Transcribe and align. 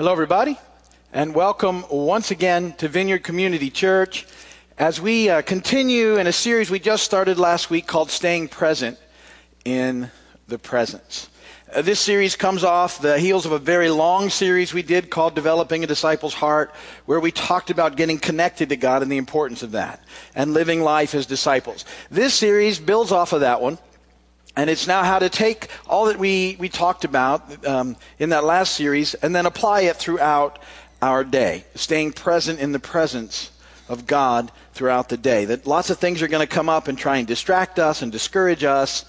Hello, 0.00 0.12
everybody, 0.12 0.58
and 1.12 1.34
welcome 1.34 1.84
once 1.90 2.30
again 2.30 2.72
to 2.78 2.88
Vineyard 2.88 3.22
Community 3.22 3.68
Church 3.68 4.26
as 4.78 4.98
we 4.98 5.28
uh, 5.28 5.42
continue 5.42 6.16
in 6.16 6.26
a 6.26 6.32
series 6.32 6.70
we 6.70 6.78
just 6.78 7.04
started 7.04 7.38
last 7.38 7.68
week 7.68 7.86
called 7.86 8.10
Staying 8.10 8.48
Present 8.48 8.98
in 9.66 10.10
the 10.48 10.58
Presence. 10.58 11.28
Uh, 11.70 11.82
this 11.82 12.00
series 12.00 12.34
comes 12.34 12.64
off 12.64 13.02
the 13.02 13.18
heels 13.18 13.44
of 13.44 13.52
a 13.52 13.58
very 13.58 13.90
long 13.90 14.30
series 14.30 14.72
we 14.72 14.80
did 14.80 15.10
called 15.10 15.34
Developing 15.34 15.84
a 15.84 15.86
Disciple's 15.86 16.32
Heart, 16.32 16.74
where 17.04 17.20
we 17.20 17.30
talked 17.30 17.68
about 17.68 17.98
getting 17.98 18.18
connected 18.18 18.70
to 18.70 18.76
God 18.76 19.02
and 19.02 19.12
the 19.12 19.18
importance 19.18 19.62
of 19.62 19.72
that 19.72 20.02
and 20.34 20.54
living 20.54 20.80
life 20.80 21.14
as 21.14 21.26
disciples. 21.26 21.84
This 22.10 22.32
series 22.32 22.78
builds 22.78 23.12
off 23.12 23.34
of 23.34 23.40
that 23.40 23.60
one. 23.60 23.76
And 24.56 24.68
it's 24.68 24.86
now 24.86 25.02
how 25.02 25.18
to 25.18 25.28
take 25.28 25.68
all 25.86 26.06
that 26.06 26.18
we, 26.18 26.56
we 26.58 26.68
talked 26.68 27.04
about 27.04 27.66
um, 27.66 27.96
in 28.18 28.30
that 28.30 28.44
last 28.44 28.74
series 28.74 29.14
and 29.14 29.34
then 29.34 29.46
apply 29.46 29.82
it 29.82 29.96
throughout 29.96 30.58
our 31.00 31.24
day, 31.24 31.64
staying 31.74 32.12
present 32.12 32.58
in 32.58 32.72
the 32.72 32.78
presence 32.78 33.50
of 33.88 34.06
God 34.06 34.50
throughout 34.72 35.08
the 35.08 35.16
day. 35.16 35.44
That 35.44 35.66
lots 35.66 35.90
of 35.90 35.98
things 35.98 36.20
are 36.22 36.28
going 36.28 36.46
to 36.46 36.52
come 36.52 36.68
up 36.68 36.88
and 36.88 36.98
try 36.98 37.18
and 37.18 37.26
distract 37.26 37.78
us 37.78 38.02
and 38.02 38.10
discourage 38.10 38.64
us. 38.64 39.04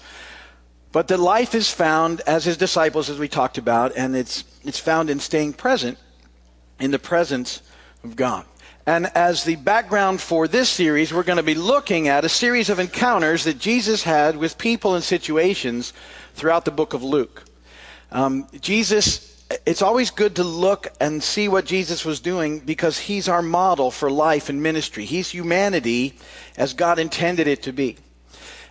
But 0.92 1.08
that 1.08 1.18
life 1.18 1.54
is 1.54 1.70
found 1.70 2.20
as 2.26 2.44
his 2.44 2.56
disciples, 2.56 3.08
as 3.08 3.18
we 3.18 3.28
talked 3.28 3.56
about, 3.58 3.92
and 3.96 4.14
it's, 4.14 4.44
it's 4.62 4.78
found 4.78 5.08
in 5.08 5.20
staying 5.20 5.54
present 5.54 5.98
in 6.78 6.90
the 6.90 6.98
presence 6.98 7.62
of 8.04 8.14
God. 8.14 8.44
And 8.84 9.06
as 9.14 9.44
the 9.44 9.54
background 9.54 10.20
for 10.20 10.48
this 10.48 10.68
series, 10.68 11.14
we're 11.14 11.22
going 11.22 11.36
to 11.36 11.44
be 11.44 11.54
looking 11.54 12.08
at 12.08 12.24
a 12.24 12.28
series 12.28 12.68
of 12.68 12.80
encounters 12.80 13.44
that 13.44 13.60
Jesus 13.60 14.02
had 14.02 14.36
with 14.36 14.58
people 14.58 14.96
and 14.96 15.04
situations 15.04 15.92
throughout 16.34 16.64
the 16.64 16.72
book 16.72 16.92
of 16.92 17.04
Luke. 17.04 17.44
Um, 18.10 18.48
Jesus, 18.60 19.40
it's 19.64 19.82
always 19.82 20.10
good 20.10 20.34
to 20.36 20.42
look 20.42 20.88
and 21.00 21.22
see 21.22 21.46
what 21.46 21.64
Jesus 21.64 22.04
was 22.04 22.18
doing 22.18 22.58
because 22.58 22.98
he's 22.98 23.28
our 23.28 23.40
model 23.40 23.92
for 23.92 24.10
life 24.10 24.48
and 24.48 24.60
ministry. 24.60 25.04
He's 25.04 25.30
humanity 25.30 26.18
as 26.56 26.74
God 26.74 26.98
intended 26.98 27.46
it 27.46 27.62
to 27.62 27.72
be. 27.72 27.98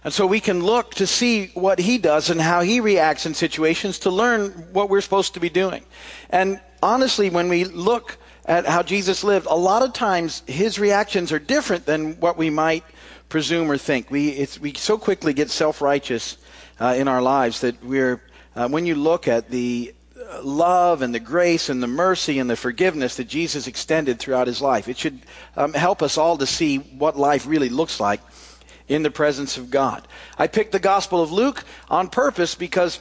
And 0.04 0.14
so 0.14 0.28
we 0.28 0.42
can 0.42 0.62
look 0.62 0.94
to 0.96 1.08
see 1.08 1.52
what 1.54 1.80
he 1.80 1.98
does 1.98 2.30
and 2.30 2.42
how 2.42 2.60
he 2.62 2.82
reacts 2.82 3.26
in 3.26 3.34
situations 3.34 4.00
to 4.00 4.10
learn 4.10 4.50
what 4.74 4.90
we're 4.90 5.00
supposed 5.00 5.36
to 5.36 5.40
be 5.40 5.50
doing. 5.50 5.86
And 6.32 6.60
honestly, 6.84 7.30
when 7.30 7.48
we 7.48 7.64
look 7.64 8.18
at 8.52 8.66
how 8.66 8.84
Jesus 8.84 9.24
lived, 9.24 9.48
a 9.50 9.56
lot 9.56 9.82
of 9.82 9.94
times 9.94 10.44
his 10.46 10.78
reactions 10.78 11.32
are 11.32 11.40
different 11.40 11.86
than 11.86 12.20
what 12.20 12.36
we 12.36 12.50
might 12.50 12.84
presume 13.30 13.72
or 13.72 13.78
think. 13.78 14.12
We, 14.12 14.46
we 14.60 14.74
so 14.74 14.98
quickly 14.98 15.32
get 15.32 15.50
self 15.50 15.82
righteous 15.82 16.36
uh, 16.78 16.94
in 16.98 17.08
our 17.08 17.22
lives 17.22 17.62
that 17.62 17.82
we're, 17.82 18.22
uh, 18.54 18.68
when 18.68 18.86
you 18.86 18.96
look 18.96 19.30
at 19.30 19.50
the 19.50 19.94
uh, 20.20 20.42
love 20.44 21.02
and 21.02 21.16
the 21.16 21.20
grace 21.22 21.70
and 21.70 21.82
the 21.82 21.88
mercy 21.88 22.40
and 22.40 22.50
the 22.50 22.58
forgiveness 22.58 23.16
that 23.16 23.30
Jesus 23.30 23.68
extended 23.68 24.20
throughout 24.20 24.48
his 24.48 24.62
life, 24.62 24.90
it 24.90 24.98
should 24.98 25.22
um, 25.56 25.72
help 25.72 26.04
us 26.04 26.18
all 26.18 26.38
to 26.38 26.46
see 26.46 26.80
what 26.80 27.18
life 27.18 27.48
really 27.48 27.70
looks 27.70 28.02
like 28.02 28.20
in 28.90 29.02
the 29.02 29.12
presence 29.12 29.56
of 29.56 29.72
God. 29.72 30.06
I 30.38 30.48
picked 30.48 30.74
the 30.74 30.80
Gospel 30.80 31.24
of 31.24 31.32
Luke 31.32 31.64
on 31.90 32.10
purpose 32.10 32.54
because 32.56 33.00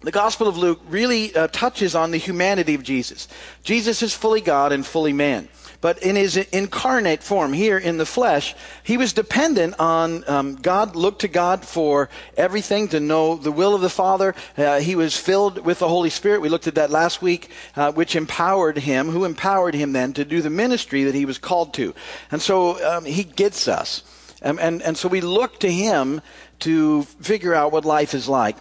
the 0.00 0.12
Gospel 0.12 0.46
of 0.46 0.56
Luke 0.56 0.80
really 0.88 1.34
uh, 1.34 1.48
touches 1.48 1.94
on 1.94 2.12
the 2.12 2.18
humanity 2.18 2.74
of 2.74 2.84
Jesus. 2.84 3.26
Jesus 3.64 4.00
is 4.02 4.14
fully 4.14 4.40
God 4.40 4.70
and 4.70 4.86
fully 4.86 5.12
man. 5.12 5.48
But 5.80 6.02
in 6.02 6.16
his 6.16 6.36
incarnate 6.36 7.22
form, 7.22 7.52
here 7.52 7.78
in 7.78 7.98
the 7.98 8.06
flesh, 8.06 8.54
he 8.82 8.96
was 8.96 9.12
dependent 9.12 9.76
on 9.78 10.28
um, 10.28 10.56
God, 10.56 10.96
looked 10.96 11.20
to 11.20 11.28
God 11.28 11.64
for 11.64 12.08
everything, 12.36 12.88
to 12.88 13.00
know 13.00 13.36
the 13.36 13.52
will 13.52 13.74
of 13.74 13.80
the 13.80 13.88
Father. 13.88 14.34
Uh, 14.56 14.80
he 14.80 14.96
was 14.96 15.16
filled 15.16 15.64
with 15.64 15.78
the 15.78 15.88
Holy 15.88 16.10
Spirit. 16.10 16.40
We 16.40 16.48
looked 16.48 16.66
at 16.66 16.74
that 16.76 16.90
last 16.90 17.22
week, 17.22 17.50
uh, 17.76 17.92
which 17.92 18.16
empowered 18.16 18.78
him, 18.78 19.08
who 19.10 19.24
empowered 19.24 19.74
him 19.74 19.92
then 19.92 20.12
to 20.14 20.24
do 20.24 20.42
the 20.42 20.50
ministry 20.50 21.04
that 21.04 21.14
he 21.14 21.24
was 21.24 21.38
called 21.38 21.74
to. 21.74 21.94
And 22.32 22.42
so 22.42 22.84
um, 22.84 23.04
he 23.04 23.22
gets 23.22 23.68
us. 23.68 24.02
And, 24.42 24.58
and, 24.58 24.82
and 24.82 24.96
so 24.96 25.08
we 25.08 25.20
look 25.20 25.60
to 25.60 25.70
him 25.70 26.22
to 26.60 27.02
figure 27.02 27.54
out 27.54 27.70
what 27.70 27.84
life 27.84 28.14
is 28.14 28.28
like 28.28 28.56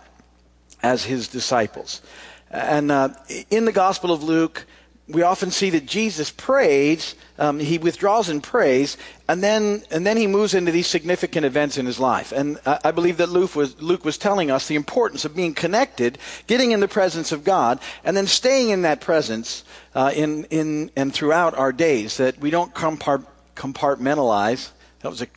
as 0.83 1.05
his 1.05 1.27
disciples. 1.27 2.01
And 2.49 2.91
uh, 2.91 3.09
in 3.49 3.65
the 3.65 3.71
Gospel 3.71 4.11
of 4.11 4.23
Luke, 4.23 4.65
we 5.09 5.21
often 5.21 5.51
see 5.51 5.69
that 5.69 5.85
Jesus 5.85 6.31
prays, 6.31 7.15
um, 7.39 7.59
he 7.59 7.77
withdraws 7.77 8.27
in 8.27 8.41
praise, 8.41 8.97
and 9.29 9.41
then, 9.41 9.83
and 9.89 10.05
then 10.05 10.17
he 10.17 10.27
moves 10.27 10.53
into 10.53 10.71
these 10.71 10.88
significant 10.88 11.45
events 11.45 11.77
in 11.77 11.85
his 11.85 11.97
life. 11.97 12.33
And 12.33 12.59
I, 12.65 12.79
I 12.85 12.91
believe 12.91 13.17
that 13.17 13.29
Luke 13.29 13.55
was, 13.55 13.81
Luke 13.81 14.03
was 14.03 14.17
telling 14.17 14.51
us 14.51 14.67
the 14.67 14.75
importance 14.75 15.23
of 15.23 15.33
being 15.33 15.53
connected, 15.53 16.17
getting 16.45 16.71
in 16.71 16.81
the 16.81 16.89
presence 16.89 17.31
of 17.31 17.45
God, 17.45 17.79
and 18.03 18.17
then 18.17 18.27
staying 18.27 18.69
in 18.69 18.81
that 18.81 18.99
presence 18.99 19.63
uh, 19.95 20.11
in, 20.13 20.44
in, 20.45 20.91
and 20.97 21.13
throughout 21.13 21.57
our 21.57 21.71
days, 21.71 22.17
that 22.17 22.38
we 22.39 22.49
don't 22.49 22.73
compart- 22.73 23.25
compartmentalize. 23.55 24.71
That 24.99 25.09
was 25.09 25.21
a 25.21 25.27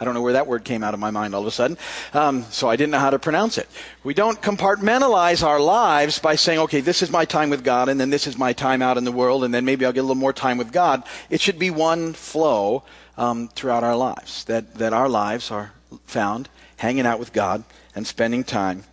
I 0.00 0.04
don't 0.04 0.14
know 0.14 0.22
where 0.22 0.34
that 0.34 0.46
word 0.46 0.64
came 0.64 0.84
out 0.84 0.94
of 0.94 1.00
my 1.00 1.10
mind 1.10 1.34
all 1.34 1.40
of 1.40 1.46
a 1.46 1.50
sudden. 1.50 1.76
Um, 2.14 2.44
so 2.50 2.68
I 2.68 2.76
didn't 2.76 2.92
know 2.92 2.98
how 2.98 3.10
to 3.10 3.18
pronounce 3.18 3.58
it. 3.58 3.68
We 4.04 4.14
don't 4.14 4.40
compartmentalize 4.40 5.42
our 5.42 5.60
lives 5.60 6.18
by 6.18 6.36
saying, 6.36 6.60
okay, 6.60 6.80
this 6.80 7.02
is 7.02 7.10
my 7.10 7.24
time 7.24 7.50
with 7.50 7.64
God, 7.64 7.88
and 7.88 8.00
then 8.00 8.10
this 8.10 8.26
is 8.26 8.38
my 8.38 8.52
time 8.52 8.82
out 8.82 8.96
in 8.96 9.04
the 9.04 9.12
world, 9.12 9.44
and 9.44 9.52
then 9.52 9.64
maybe 9.64 9.84
I'll 9.84 9.92
get 9.92 10.00
a 10.00 10.02
little 10.02 10.14
more 10.14 10.32
time 10.32 10.58
with 10.58 10.72
God. 10.72 11.02
It 11.30 11.40
should 11.40 11.58
be 11.58 11.70
one 11.70 12.12
flow 12.12 12.84
um, 13.16 13.48
throughout 13.48 13.82
our 13.82 13.96
lives, 13.96 14.44
that, 14.44 14.74
that 14.76 14.92
our 14.92 15.08
lives 15.08 15.50
are 15.50 15.72
found 16.06 16.48
hanging 16.76 17.06
out 17.06 17.18
with 17.18 17.32
God 17.32 17.64
and 17.94 18.06
spending 18.06 18.44
time 18.44 18.84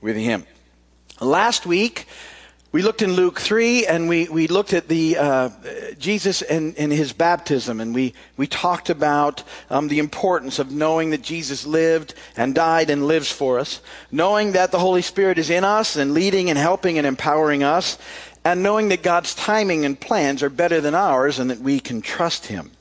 with 0.00 0.16
Him. 0.16 0.46
Last 1.20 1.66
week, 1.66 2.06
we 2.74 2.82
looked 2.82 3.02
in 3.02 3.12
Luke 3.12 3.38
3 3.38 3.86
and 3.86 4.08
we, 4.08 4.28
we 4.28 4.48
looked 4.48 4.72
at 4.72 4.88
the 4.88 5.16
uh, 5.16 5.50
Jesus 5.96 6.42
and, 6.42 6.76
and, 6.76 6.90
his 6.90 7.12
baptism 7.12 7.80
and 7.80 7.94
we, 7.94 8.14
we 8.36 8.48
talked 8.48 8.90
about 8.90 9.44
um, 9.70 9.86
the 9.86 10.00
importance 10.00 10.58
of 10.58 10.72
knowing 10.72 11.10
that 11.10 11.22
Jesus 11.22 11.64
lived 11.64 12.14
and 12.36 12.52
died 12.52 12.90
and 12.90 13.06
lives 13.06 13.30
for 13.30 13.60
us, 13.60 13.80
knowing 14.10 14.50
that 14.52 14.72
the 14.72 14.80
Holy 14.80 15.02
Spirit 15.02 15.38
is 15.38 15.50
in 15.50 15.62
us 15.62 15.94
and 15.94 16.14
leading 16.14 16.50
and 16.50 16.58
helping 16.58 16.98
and 16.98 17.06
empowering 17.06 17.62
us, 17.62 17.96
and 18.44 18.64
knowing 18.64 18.88
that 18.88 19.04
God's 19.04 19.36
timing 19.36 19.84
and 19.84 20.00
plans 20.00 20.42
are 20.42 20.50
better 20.50 20.80
than 20.80 20.96
ours 20.96 21.38
and 21.38 21.50
that 21.52 21.60
we 21.60 21.78
can 21.78 22.02
trust 22.02 22.46
him. 22.46 22.72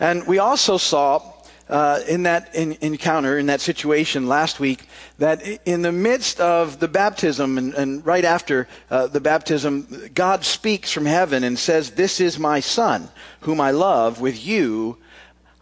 And 0.00 0.26
we 0.26 0.40
also 0.40 0.78
saw 0.78 1.31
uh, 1.68 2.00
in 2.08 2.24
that 2.24 2.54
in, 2.54 2.76
encounter, 2.80 3.38
in 3.38 3.46
that 3.46 3.60
situation 3.60 4.26
last 4.26 4.60
week, 4.60 4.86
that 5.18 5.42
in 5.64 5.82
the 5.82 5.92
midst 5.92 6.40
of 6.40 6.80
the 6.80 6.88
baptism 6.88 7.58
and, 7.58 7.74
and 7.74 8.04
right 8.04 8.24
after 8.24 8.68
uh, 8.90 9.06
the 9.06 9.20
baptism, 9.20 10.10
God 10.14 10.44
speaks 10.44 10.90
from 10.90 11.06
heaven 11.06 11.44
and 11.44 11.58
says, 11.58 11.92
This 11.92 12.20
is 12.20 12.38
my 12.38 12.60
son, 12.60 13.08
whom 13.40 13.60
I 13.60 13.70
love. 13.70 14.20
With 14.20 14.44
you, 14.44 14.98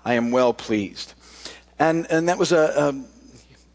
I 0.05 0.15
am 0.15 0.31
well 0.31 0.55
pleased. 0.55 1.15
And, 1.79 2.07
and 2.11 2.29
that 2.29 2.39
was 2.39 2.53
a, 2.53 2.95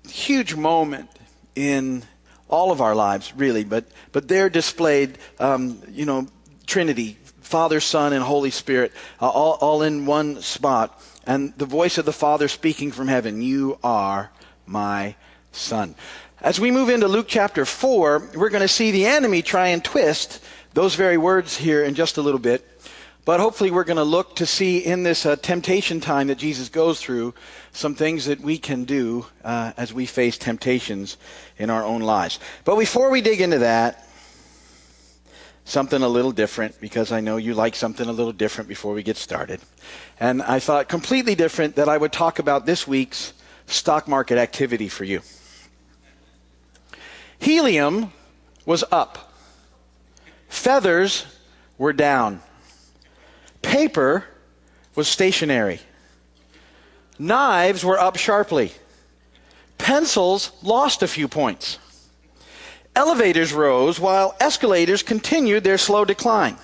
a 0.06 0.10
huge 0.10 0.56
moment 0.56 1.10
in 1.56 2.04
all 2.48 2.72
of 2.72 2.82
our 2.82 2.94
lives, 2.94 3.34
really, 3.36 3.64
but, 3.64 3.86
but 4.12 4.28
there 4.28 4.50
displayed, 4.50 5.18
um, 5.40 5.82
you 5.90 6.06
know, 6.06 6.28
Trinity, 6.68 7.18
Father, 7.42 7.80
Son, 7.80 8.14
and 8.14 8.24
Holy 8.24 8.52
Spirit, 8.52 8.92
uh, 9.22 9.30
all, 9.30 9.58
all 9.62 9.82
in 9.82 10.06
one 10.06 10.42
spot 10.42 11.02
and 11.26 11.54
the 11.58 11.66
voice 11.66 11.98
of 11.98 12.06
the 12.06 12.14
Father 12.14 12.48
speaking 12.48 12.92
from 12.92 13.08
heaven, 13.08 13.42
You 13.42 13.80
are 13.84 14.32
my 14.66 15.16
Son. 15.52 15.96
As 16.42 16.60
we 16.60 16.70
move 16.70 16.90
into 16.90 17.08
Luke 17.08 17.28
chapter 17.28 17.66
4, 17.66 18.32
we're 18.36 18.50
going 18.50 18.62
to 18.62 18.68
see 18.68 18.92
the 18.92 19.06
enemy 19.06 19.42
try 19.42 19.68
and 19.70 19.84
twist 19.84 20.44
those 20.74 20.96
very 20.96 21.18
words 21.18 21.58
here 21.58 21.84
in 21.84 21.96
just 21.96 22.18
a 22.18 22.22
little 22.22 22.40
bit. 22.40 22.70
But 23.24 23.40
hopefully, 23.40 23.72
we're 23.72 23.86
going 23.86 23.98
to 23.98 24.04
look 24.04 24.36
to 24.36 24.46
see 24.46 24.78
in 24.78 25.02
this 25.02 25.26
uh, 25.26 25.36
temptation 25.38 26.00
time 26.00 26.28
that 26.28 26.38
Jesus 26.38 26.70
goes 26.70 27.02
through 27.02 27.34
some 27.72 27.96
things 27.96 28.26
that 28.26 28.40
we 28.40 28.60
can 28.60 28.84
do 28.84 29.26
uh, 29.44 29.72
as 29.78 29.92
we 29.92 30.06
face 30.06 30.38
temptations 30.38 31.18
in 31.58 31.72
our 31.72 31.84
own 31.84 32.02
lives. 32.02 32.38
But 32.66 32.78
before 32.78 33.10
we 33.10 33.22
dig 33.22 33.42
into 33.42 33.60
that, 33.60 34.05
something 35.66 36.02
a 36.02 36.08
little 36.08 36.32
different 36.32 36.80
because 36.80 37.12
I 37.12 37.20
know 37.20 37.38
you 37.38 37.54
like 37.56 37.76
something 37.76 38.08
a 38.08 38.12
little 38.12 38.32
different 38.32 38.70
before 38.70 38.94
we 38.94 39.04
get 39.04 39.18
started. 39.18 39.60
And 40.20 40.42
I 40.44 40.60
thought 40.60 40.88
completely 40.88 41.36
different 41.36 41.76
that 41.76 41.90
I 41.90 41.98
would 41.98 42.14
talk 42.14 42.40
about 42.40 42.66
this 42.66 42.88
week's 42.88 43.34
stock 43.66 44.08
market 44.08 44.38
activity 44.38 44.88
for 44.88 45.04
you. 45.04 45.22
Helium 47.40 48.14
was 48.66 48.84
up. 48.92 49.34
Feathers 50.48 51.26
were 51.78 51.94
down. 51.94 52.42
Paper 53.62 54.24
was 54.96 55.08
stationary. 55.08 55.82
Knives 57.18 57.84
were 57.84 58.00
up 58.00 58.18
sharply. 58.18 58.72
Pencils 59.78 60.52
lost 60.62 61.02
a 61.02 61.08
few 61.08 61.28
points. 61.28 61.80
Elevators 62.96 63.52
rose 63.52 64.00
while 64.00 64.36
escalators 64.40 65.04
continued 65.04 65.64
their 65.64 65.78
slow 65.78 66.06
decline. 66.06 66.58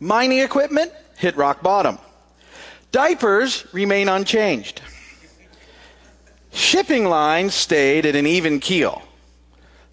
Mining 0.00 0.40
equipment 0.40 0.92
hit 1.16 1.36
rock 1.36 1.62
bottom. 1.62 1.98
Diapers 2.90 3.66
remain 3.72 4.08
unchanged. 4.08 4.82
Shipping 6.52 7.04
lines 7.04 7.54
stayed 7.54 8.06
at 8.06 8.16
an 8.16 8.26
even 8.26 8.58
keel. 8.58 9.02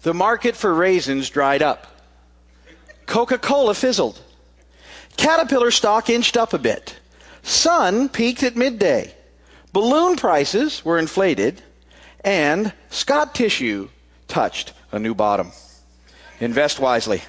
The 0.02 0.14
market 0.14 0.56
for 0.56 0.74
raisins 0.74 1.30
dried 1.30 1.62
up. 1.62 1.86
Coca 3.06 3.38
Cola 3.38 3.74
fizzled. 3.74 4.20
Caterpillar 5.16 5.70
stock 5.70 6.10
inched 6.10 6.36
up 6.36 6.52
a 6.52 6.58
bit. 6.58 6.98
Sun 7.42 8.08
peaked 8.08 8.42
at 8.42 8.56
midday. 8.56 9.14
Balloon 9.72 10.16
prices 10.16 10.84
were 10.84 10.98
inflated. 10.98 11.62
And 12.24 12.72
Scott 12.90 13.34
Tissue 13.34 13.88
touched 14.26 14.72
a 14.92 14.98
new 14.98 15.14
bottom. 15.14 15.52
Invest 16.40 16.78
wisely. 16.80 17.22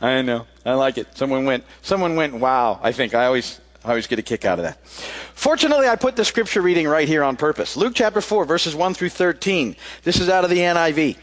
I 0.00 0.22
know. 0.22 0.46
I 0.64 0.74
like 0.74 0.96
it. 0.98 1.16
Someone 1.16 1.44
went, 1.44 1.64
someone 1.82 2.14
went, 2.14 2.34
wow. 2.34 2.78
I 2.82 2.92
think 2.92 3.14
I 3.14 3.26
always, 3.26 3.60
I 3.84 3.90
always 3.90 4.06
get 4.06 4.18
a 4.18 4.22
kick 4.22 4.44
out 4.44 4.58
of 4.58 4.64
that. 4.64 4.86
Fortunately, 4.86 5.88
I 5.88 5.96
put 5.96 6.16
the 6.16 6.24
scripture 6.24 6.62
reading 6.62 6.86
right 6.86 7.08
here 7.08 7.22
on 7.22 7.36
purpose. 7.36 7.76
Luke 7.76 7.94
chapter 7.94 8.20
4, 8.20 8.44
verses 8.44 8.74
1 8.74 8.94
through 8.94 9.08
13. 9.08 9.76
This 10.02 10.20
is 10.20 10.28
out 10.28 10.44
of 10.44 10.50
the 10.50 10.58
NIV. 10.58 11.16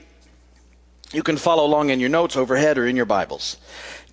You 1.11 1.23
can 1.23 1.37
follow 1.37 1.65
along 1.65 1.89
in 1.89 1.99
your 1.99 2.09
notes 2.09 2.35
overhead 2.35 2.77
or 2.77 2.87
in 2.87 2.95
your 2.95 3.05
Bibles. 3.05 3.57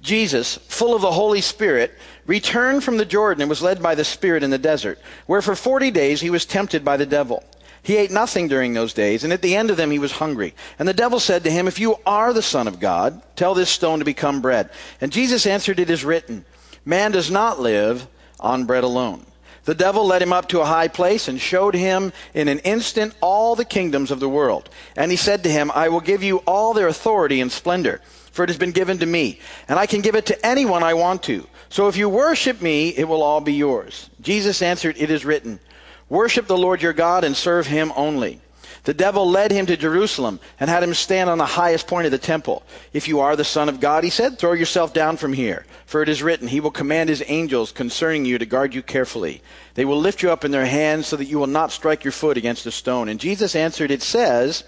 Jesus, 0.03 0.57
full 0.69 0.95
of 0.95 1.01
the 1.01 1.13
Holy 1.13 1.41
Spirit, 1.41 1.97
returned 2.27 2.83
from 2.83 2.97
the 2.97 3.05
Jordan 3.05 3.43
and 3.43 3.49
was 3.49 3.63
led 3.63 3.81
by 3.81 3.95
the 3.95 4.05
Spirit 4.05 4.43
in 4.43 4.51
the 4.51 4.59
desert, 4.59 4.99
where 5.27 5.41
for 5.41 5.55
40 5.55 5.91
days 5.93 6.21
he 6.21 6.31
was 6.31 6.45
tempted 6.45 6.85
by 6.85 6.97
the 6.97 7.07
devil. 7.07 7.45
He 7.85 7.97
ate 7.97 8.11
nothing 8.11 8.47
during 8.49 8.75
those 8.75 8.93
days, 8.93 9.25
and 9.25 9.33
at 9.33 9.43
the 9.43 9.57
end 9.57 9.71
of 9.71 9.77
them 9.77 9.91
he 9.91 9.99
was 9.99 10.13
hungry. 10.13 10.55
And 10.79 10.89
the 10.89 10.93
devil 10.93 11.19
said 11.19 11.45
to 11.45 11.51
him, 11.51 11.67
If 11.67 11.81
you 11.81 11.97
are 12.05 12.33
the 12.33 12.43
Son 12.43 12.69
of 12.69 12.79
God, 12.79 13.23
tell 13.35 13.55
this 13.55 13.71
stone 13.71 14.01
to 14.01 14.05
become 14.05 14.41
bread. 14.41 14.71
And 15.01 15.11
Jesus 15.11 15.47
answered, 15.47 15.81
It 15.81 15.91
is 15.91 16.05
written, 16.05 16.45
Man 16.85 17.11
does 17.11 17.31
not 17.31 17.61
live 17.61 18.07
on 18.39 18.67
bread 18.67 18.85
alone. 18.85 19.27
The 19.65 19.75
devil 19.75 20.07
led 20.07 20.23
him 20.23 20.33
up 20.33 20.49
to 20.49 20.61
a 20.61 20.67
high 20.67 20.89
place 20.89 21.29
and 21.29 21.41
showed 21.41 21.75
him 21.75 22.13
in 22.35 22.49
an 22.49 22.59
instant 22.61 23.15
all 23.21 23.55
the 23.55 23.65
kingdoms 23.65 24.11
of 24.11 24.19
the 24.19 24.29
world. 24.29 24.69
And 24.97 25.11
he 25.11 25.17
said 25.17 25.45
to 25.45 25.51
him, 25.51 25.71
I 25.73 25.89
will 25.89 26.01
give 26.01 26.23
you 26.23 26.39
all 26.39 26.75
their 26.75 26.89
authority 26.89 27.41
and 27.41 27.51
splendor, 27.51 28.01
for 28.33 28.43
it 28.43 28.49
has 28.49 28.59
been 28.59 28.73
given 28.73 28.99
to 28.99 29.07
me, 29.07 29.39
and 29.69 29.79
I 29.79 29.87
can 29.87 30.01
give 30.01 30.15
it 30.15 30.27
to 30.27 30.47
anyone 30.47 30.83
I 30.83 30.95
want 30.95 31.23
to. 31.25 31.47
So 31.69 31.89
if 31.89 31.97
you 31.97 32.09
worship 32.09 32.61
me, 32.61 32.89
it 32.89 33.09
will 33.09 33.23
all 33.23 33.41
be 33.41 33.55
yours. 33.55 34.11
Jesus 34.21 34.63
answered, 34.63 34.97
It 34.99 35.11
is 35.11 35.25
written, 35.25 35.61
Worship 36.09 36.47
the 36.47 36.59
Lord 36.59 36.83
your 36.83 36.93
God 36.93 37.25
and 37.25 37.37
serve 37.37 37.67
him 37.67 37.93
only. 37.97 38.41
The 38.85 38.95
devil 38.95 39.31
led 39.31 39.53
him 39.53 39.67
to 39.67 39.77
Jerusalem 39.77 40.41
and 40.59 40.69
had 40.69 40.83
him 40.83 40.93
stand 40.93 41.31
on 41.31 41.39
the 41.39 41.47
highest 41.47 41.87
point 41.87 42.07
of 42.07 42.11
the 42.11 42.19
temple. 42.19 42.65
If 42.93 43.07
you 43.07 43.21
are 43.21 43.37
the 43.37 43.45
Son 43.45 43.69
of 43.69 43.79
God, 43.79 44.03
he 44.03 44.11
said, 44.11 44.39
throw 44.39 44.53
yourself 44.53 44.93
down 44.93 45.17
from 45.17 45.33
here. 45.33 45.65
For 45.93 46.01
it 46.01 46.09
is 46.09 46.23
written, 46.23 46.49
He 46.49 46.61
will 46.61 46.71
command 46.71 47.11
His 47.11 47.23
angels 47.27 47.71
concerning 47.71 48.25
you 48.25 48.39
to 48.39 48.47
guard 48.47 48.75
you 48.75 48.83
carefully. 48.83 49.43
They 49.75 49.85
will 49.85 49.99
lift 49.99 50.23
you 50.23 50.31
up 50.31 50.43
in 50.43 50.51
their 50.51 50.65
hands 50.65 51.07
so 51.07 51.17
that 51.17 51.27
you 51.27 51.39
will 51.39 51.47
not 51.47 51.71
strike 51.71 52.03
your 52.03 52.13
foot 52.13 52.39
against 52.39 52.65
a 52.65 52.71
stone. 52.71 53.11
And 53.11 53.21
Jesus 53.21 53.55
answered, 53.55 53.91
It 53.91 54.01
says, 54.01 54.65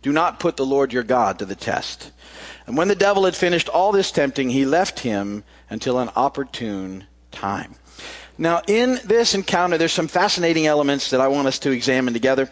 Do 0.00 0.12
not 0.12 0.40
put 0.40 0.56
the 0.56 0.64
Lord 0.64 0.90
your 0.90 1.02
God 1.02 1.38
to 1.38 1.44
the 1.44 1.54
test. 1.54 2.10
And 2.66 2.76
when 2.76 2.88
the 2.88 2.94
devil 2.94 3.24
had 3.24 3.36
finished 3.36 3.68
all 3.68 3.92
this 3.92 4.10
tempting, 4.10 4.50
he 4.50 4.64
left 4.64 5.00
him 5.00 5.44
until 5.68 5.98
an 5.98 6.10
opportune 6.14 7.04
time. 7.30 7.74
Now, 8.38 8.62
in 8.66 8.98
this 9.04 9.34
encounter, 9.34 9.78
there's 9.78 9.92
some 9.92 10.08
fascinating 10.08 10.66
elements 10.66 11.10
that 11.10 11.20
I 11.20 11.28
want 11.28 11.48
us 11.48 11.58
to 11.60 11.70
examine 11.70 12.14
together. 12.14 12.50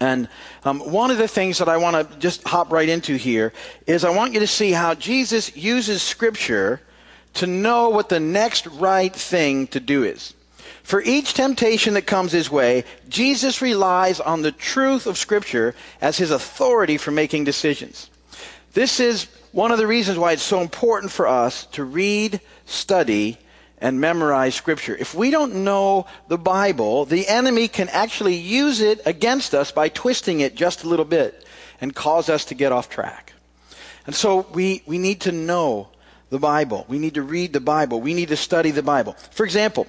And 0.00 0.28
um, 0.64 0.80
one 0.80 1.10
of 1.10 1.18
the 1.18 1.28
things 1.28 1.58
that 1.58 1.68
I 1.68 1.76
want 1.76 2.10
to 2.10 2.18
just 2.18 2.46
hop 2.46 2.70
right 2.70 2.88
into 2.88 3.16
here 3.16 3.52
is 3.86 4.04
I 4.04 4.10
want 4.10 4.32
you 4.34 4.40
to 4.40 4.46
see 4.46 4.72
how 4.72 4.94
Jesus 4.94 5.56
uses 5.56 6.02
Scripture 6.02 6.80
to 7.34 7.46
know 7.46 7.90
what 7.90 8.08
the 8.08 8.20
next 8.20 8.66
right 8.66 9.14
thing 9.14 9.66
to 9.68 9.80
do 9.80 10.04
is. 10.04 10.34
For 10.82 11.02
each 11.02 11.34
temptation 11.34 11.94
that 11.94 12.06
comes 12.06 12.32
his 12.32 12.50
way, 12.50 12.84
Jesus 13.08 13.60
relies 13.60 14.20
on 14.20 14.42
the 14.42 14.52
truth 14.52 15.06
of 15.06 15.18
Scripture 15.18 15.74
as 16.00 16.16
his 16.16 16.30
authority 16.30 16.96
for 16.96 17.10
making 17.10 17.44
decisions. 17.44 18.08
This 18.76 19.00
is 19.00 19.26
one 19.52 19.72
of 19.72 19.78
the 19.78 19.86
reasons 19.86 20.18
why 20.18 20.32
it's 20.32 20.42
so 20.42 20.60
important 20.60 21.10
for 21.10 21.26
us 21.26 21.64
to 21.72 21.82
read, 21.82 22.42
study, 22.66 23.38
and 23.78 23.98
memorize 24.02 24.54
scripture. 24.54 24.94
If 24.94 25.14
we 25.14 25.30
don't 25.30 25.64
know 25.64 26.04
the 26.28 26.36
Bible, 26.36 27.06
the 27.06 27.26
enemy 27.26 27.68
can 27.68 27.88
actually 27.88 28.34
use 28.34 28.82
it 28.82 29.00
against 29.06 29.54
us 29.54 29.72
by 29.72 29.88
twisting 29.88 30.40
it 30.40 30.56
just 30.56 30.84
a 30.84 30.88
little 30.88 31.06
bit 31.06 31.46
and 31.80 31.94
cause 31.94 32.28
us 32.28 32.44
to 32.44 32.54
get 32.54 32.70
off 32.70 32.90
track. 32.90 33.32
And 34.04 34.14
so 34.14 34.46
we, 34.52 34.82
we 34.84 34.98
need 34.98 35.22
to 35.22 35.32
know 35.32 35.88
the 36.28 36.38
Bible. 36.38 36.84
We 36.86 36.98
need 36.98 37.14
to 37.14 37.22
read 37.22 37.54
the 37.54 37.60
Bible. 37.60 38.02
We 38.02 38.12
need 38.12 38.28
to 38.28 38.36
study 38.36 38.72
the 38.72 38.82
Bible. 38.82 39.14
For 39.30 39.46
example, 39.46 39.86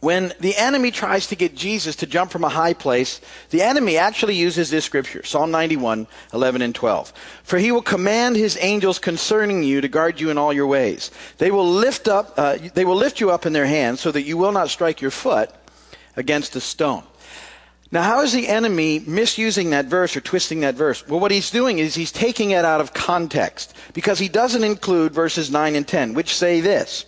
when 0.00 0.34
the 0.40 0.54
enemy 0.56 0.90
tries 0.90 1.26
to 1.28 1.36
get 1.36 1.54
Jesus 1.54 1.96
to 1.96 2.06
jump 2.06 2.30
from 2.30 2.44
a 2.44 2.50
high 2.50 2.74
place, 2.74 3.20
the 3.50 3.62
enemy 3.62 3.96
actually 3.96 4.34
uses 4.34 4.68
this 4.68 4.84
scripture, 4.84 5.24
Psalm 5.24 5.50
91, 5.50 6.06
11 6.34 6.62
and 6.62 6.74
12. 6.74 7.12
For 7.42 7.58
he 7.58 7.72
will 7.72 7.82
command 7.82 8.36
his 8.36 8.58
angels 8.60 8.98
concerning 8.98 9.62
you 9.62 9.80
to 9.80 9.88
guard 9.88 10.20
you 10.20 10.30
in 10.30 10.36
all 10.36 10.52
your 10.52 10.66
ways. 10.66 11.10
They 11.38 11.50
will 11.50 11.68
lift 11.68 12.08
up, 12.08 12.34
uh, 12.36 12.58
they 12.74 12.84
will 12.84 12.94
lift 12.94 13.20
you 13.20 13.30
up 13.30 13.46
in 13.46 13.54
their 13.54 13.66
hands 13.66 14.00
so 14.00 14.12
that 14.12 14.22
you 14.22 14.36
will 14.36 14.52
not 14.52 14.68
strike 14.68 15.00
your 15.00 15.10
foot 15.10 15.50
against 16.14 16.56
a 16.56 16.60
stone. 16.60 17.02
Now, 17.90 18.02
how 18.02 18.20
is 18.22 18.32
the 18.32 18.48
enemy 18.48 18.98
misusing 19.06 19.70
that 19.70 19.86
verse 19.86 20.16
or 20.16 20.20
twisting 20.20 20.60
that 20.60 20.74
verse? 20.74 21.06
Well, 21.08 21.20
what 21.20 21.30
he's 21.30 21.50
doing 21.50 21.78
is 21.78 21.94
he's 21.94 22.12
taking 22.12 22.50
it 22.50 22.64
out 22.64 22.80
of 22.80 22.92
context 22.92 23.74
because 23.94 24.18
he 24.18 24.28
doesn't 24.28 24.64
include 24.64 25.12
verses 25.12 25.50
9 25.50 25.74
and 25.74 25.86
10, 25.86 26.12
which 26.12 26.34
say 26.34 26.60
this 26.60 27.06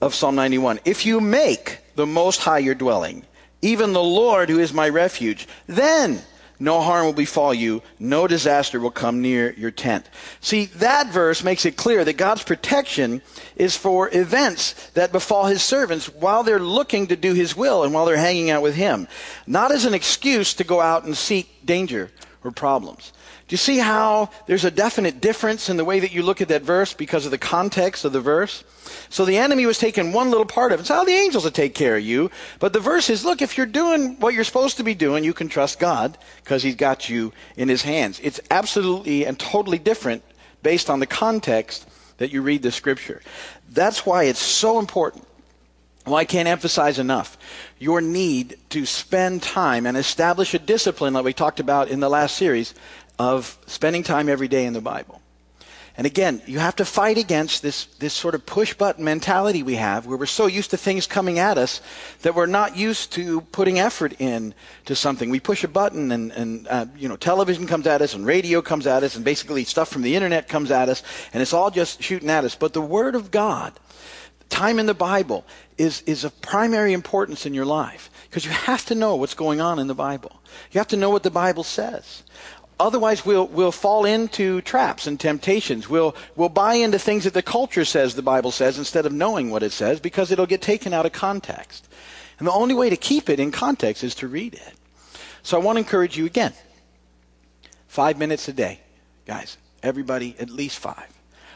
of 0.00 0.14
Psalm 0.14 0.34
91 0.34 0.80
If 0.84 1.06
you 1.06 1.20
make 1.20 1.78
the 1.94 2.06
Most 2.06 2.40
High 2.40 2.58
your 2.58 2.74
dwelling, 2.74 3.24
even 3.60 3.92
the 3.92 4.02
Lord 4.02 4.48
who 4.48 4.58
is 4.58 4.72
my 4.72 4.88
refuge, 4.88 5.46
then 5.66 6.22
no 6.62 6.80
harm 6.80 7.06
will 7.06 7.12
befall 7.12 7.52
you, 7.52 7.82
no 7.98 8.28
disaster 8.28 8.78
will 8.78 8.92
come 8.92 9.20
near 9.20 9.52
your 9.54 9.72
tent. 9.72 10.08
See, 10.40 10.66
that 10.66 11.08
verse 11.08 11.42
makes 11.42 11.66
it 11.66 11.76
clear 11.76 12.04
that 12.04 12.16
God's 12.16 12.44
protection 12.44 13.20
is 13.56 13.76
for 13.76 14.08
events 14.14 14.90
that 14.90 15.10
befall 15.10 15.46
his 15.46 15.62
servants 15.62 16.06
while 16.06 16.44
they're 16.44 16.60
looking 16.60 17.08
to 17.08 17.16
do 17.16 17.34
his 17.34 17.56
will 17.56 17.82
and 17.82 17.92
while 17.92 18.06
they're 18.06 18.16
hanging 18.16 18.50
out 18.50 18.62
with 18.62 18.76
him, 18.76 19.08
not 19.44 19.72
as 19.72 19.84
an 19.84 19.94
excuse 19.94 20.54
to 20.54 20.64
go 20.64 20.80
out 20.80 21.04
and 21.04 21.16
seek 21.16 21.66
danger 21.66 22.12
or 22.44 22.52
problems. 22.52 23.12
Do 23.52 23.54
you 23.54 23.58
see 23.58 23.76
how 23.76 24.30
there's 24.46 24.64
a 24.64 24.70
definite 24.70 25.20
difference 25.20 25.68
in 25.68 25.76
the 25.76 25.84
way 25.84 26.00
that 26.00 26.10
you 26.10 26.22
look 26.22 26.40
at 26.40 26.48
that 26.48 26.62
verse 26.62 26.94
because 26.94 27.26
of 27.26 27.32
the 27.32 27.36
context 27.36 28.06
of 28.06 28.14
the 28.14 28.20
verse? 28.22 28.64
So 29.10 29.26
the 29.26 29.36
enemy 29.36 29.66
was 29.66 29.76
taking 29.76 30.14
one 30.14 30.30
little 30.30 30.46
part 30.46 30.72
of 30.72 30.78
it. 30.78 30.80
It's 30.80 30.88
how 30.88 31.04
the 31.04 31.12
angels 31.12 31.44
will 31.44 31.50
take 31.50 31.74
care 31.74 31.98
of 31.98 32.02
you. 32.02 32.30
But 32.60 32.72
the 32.72 32.80
verse 32.80 33.10
is, 33.10 33.26
look, 33.26 33.42
if 33.42 33.58
you're 33.58 33.66
doing 33.66 34.18
what 34.20 34.32
you're 34.32 34.44
supposed 34.44 34.78
to 34.78 34.82
be 34.82 34.94
doing, 34.94 35.22
you 35.22 35.34
can 35.34 35.50
trust 35.50 35.78
God 35.78 36.16
because 36.42 36.62
he's 36.62 36.76
got 36.76 37.10
you 37.10 37.34
in 37.54 37.68
his 37.68 37.82
hands. 37.82 38.20
It's 38.22 38.40
absolutely 38.50 39.26
and 39.26 39.38
totally 39.38 39.78
different 39.78 40.22
based 40.62 40.88
on 40.88 41.00
the 41.00 41.06
context 41.06 41.86
that 42.16 42.32
you 42.32 42.40
read 42.40 42.62
the 42.62 42.72
scripture. 42.72 43.20
That's 43.68 44.06
why 44.06 44.24
it's 44.24 44.40
so 44.40 44.78
important. 44.78 45.26
Well, 46.06 46.16
I 46.16 46.24
can't 46.24 46.48
emphasize 46.48 46.98
enough 46.98 47.36
your 47.78 48.00
need 48.00 48.56
to 48.70 48.86
spend 48.86 49.42
time 49.42 49.86
and 49.86 49.96
establish 49.96 50.54
a 50.54 50.58
discipline 50.58 51.14
like 51.14 51.24
we 51.24 51.32
talked 51.32 51.60
about 51.60 51.88
in 51.88 52.00
the 52.00 52.08
last 52.08 52.36
series 52.36 52.74
of 53.22 53.56
spending 53.66 54.02
time 54.02 54.28
every 54.28 54.48
day 54.48 54.66
in 54.66 54.72
the 54.72 54.80
Bible. 54.80 55.22
And 55.96 56.06
again, 56.06 56.40
you 56.46 56.58
have 56.58 56.76
to 56.76 56.86
fight 56.86 57.18
against 57.18 57.62
this, 57.62 57.84
this 57.84 58.14
sort 58.14 58.34
of 58.34 58.46
push 58.46 58.72
button 58.72 59.04
mentality 59.04 59.62
we 59.62 59.74
have 59.74 60.06
where 60.06 60.16
we're 60.16 60.26
so 60.26 60.46
used 60.46 60.70
to 60.70 60.78
things 60.78 61.06
coming 61.06 61.38
at 61.38 61.58
us 61.58 61.82
that 62.22 62.34
we're 62.34 62.46
not 62.46 62.76
used 62.76 63.12
to 63.12 63.42
putting 63.42 63.78
effort 63.78 64.14
in 64.18 64.54
to 64.86 64.96
something. 64.96 65.28
We 65.28 65.38
push 65.38 65.64
a 65.64 65.68
button 65.68 66.10
and, 66.10 66.32
and 66.32 66.66
uh, 66.68 66.86
you 66.96 67.08
know, 67.08 67.16
television 67.16 67.66
comes 67.66 67.86
at 67.86 68.00
us 68.00 68.14
and 68.14 68.24
radio 68.24 68.62
comes 68.62 68.86
at 68.86 69.02
us 69.02 69.16
and 69.16 69.24
basically 69.24 69.64
stuff 69.64 69.90
from 69.90 70.00
the 70.00 70.16
internet 70.16 70.48
comes 70.48 70.70
at 70.70 70.88
us 70.88 71.02
and 71.34 71.42
it's 71.42 71.52
all 71.52 71.70
just 71.70 72.02
shooting 72.02 72.30
at 72.30 72.44
us. 72.44 72.54
But 72.54 72.72
the 72.72 72.80
Word 72.80 73.14
of 73.14 73.30
God, 73.30 73.74
time 74.48 74.78
in 74.78 74.86
the 74.86 74.94
Bible, 74.94 75.44
is, 75.76 76.00
is 76.06 76.24
of 76.24 76.40
primary 76.40 76.94
importance 76.94 77.44
in 77.44 77.52
your 77.52 77.66
life 77.66 78.10
because 78.30 78.46
you 78.46 78.50
have 78.50 78.86
to 78.86 78.94
know 78.94 79.16
what's 79.16 79.34
going 79.34 79.60
on 79.60 79.78
in 79.78 79.88
the 79.88 79.94
Bible. 79.94 80.40
You 80.70 80.78
have 80.78 80.88
to 80.88 80.96
know 80.96 81.10
what 81.10 81.22
the 81.22 81.30
Bible 81.30 81.64
says. 81.64 82.22
Otherwise, 82.82 83.24
we'll, 83.24 83.46
we'll 83.46 83.70
fall 83.70 84.04
into 84.04 84.60
traps 84.62 85.06
and 85.06 85.20
temptations. 85.20 85.88
We'll, 85.88 86.16
we'll 86.34 86.48
buy 86.48 86.74
into 86.74 86.98
things 86.98 87.22
that 87.24 87.32
the 87.32 87.40
culture 87.40 87.84
says 87.84 88.16
the 88.16 88.22
Bible 88.22 88.50
says 88.50 88.76
instead 88.76 89.06
of 89.06 89.12
knowing 89.12 89.50
what 89.50 89.62
it 89.62 89.70
says 89.70 90.00
because 90.00 90.32
it'll 90.32 90.46
get 90.46 90.60
taken 90.60 90.92
out 90.92 91.06
of 91.06 91.12
context. 91.12 91.88
And 92.40 92.48
the 92.48 92.52
only 92.52 92.74
way 92.74 92.90
to 92.90 92.96
keep 92.96 93.30
it 93.30 93.38
in 93.38 93.52
context 93.52 94.02
is 94.02 94.16
to 94.16 94.26
read 94.26 94.54
it. 94.54 94.74
So 95.44 95.56
I 95.56 95.62
want 95.62 95.76
to 95.76 95.78
encourage 95.78 96.16
you 96.16 96.26
again 96.26 96.54
five 97.86 98.18
minutes 98.18 98.48
a 98.48 98.52
day. 98.52 98.80
Guys, 99.26 99.58
everybody, 99.84 100.34
at 100.40 100.50
least 100.50 100.80
five. 100.80 101.06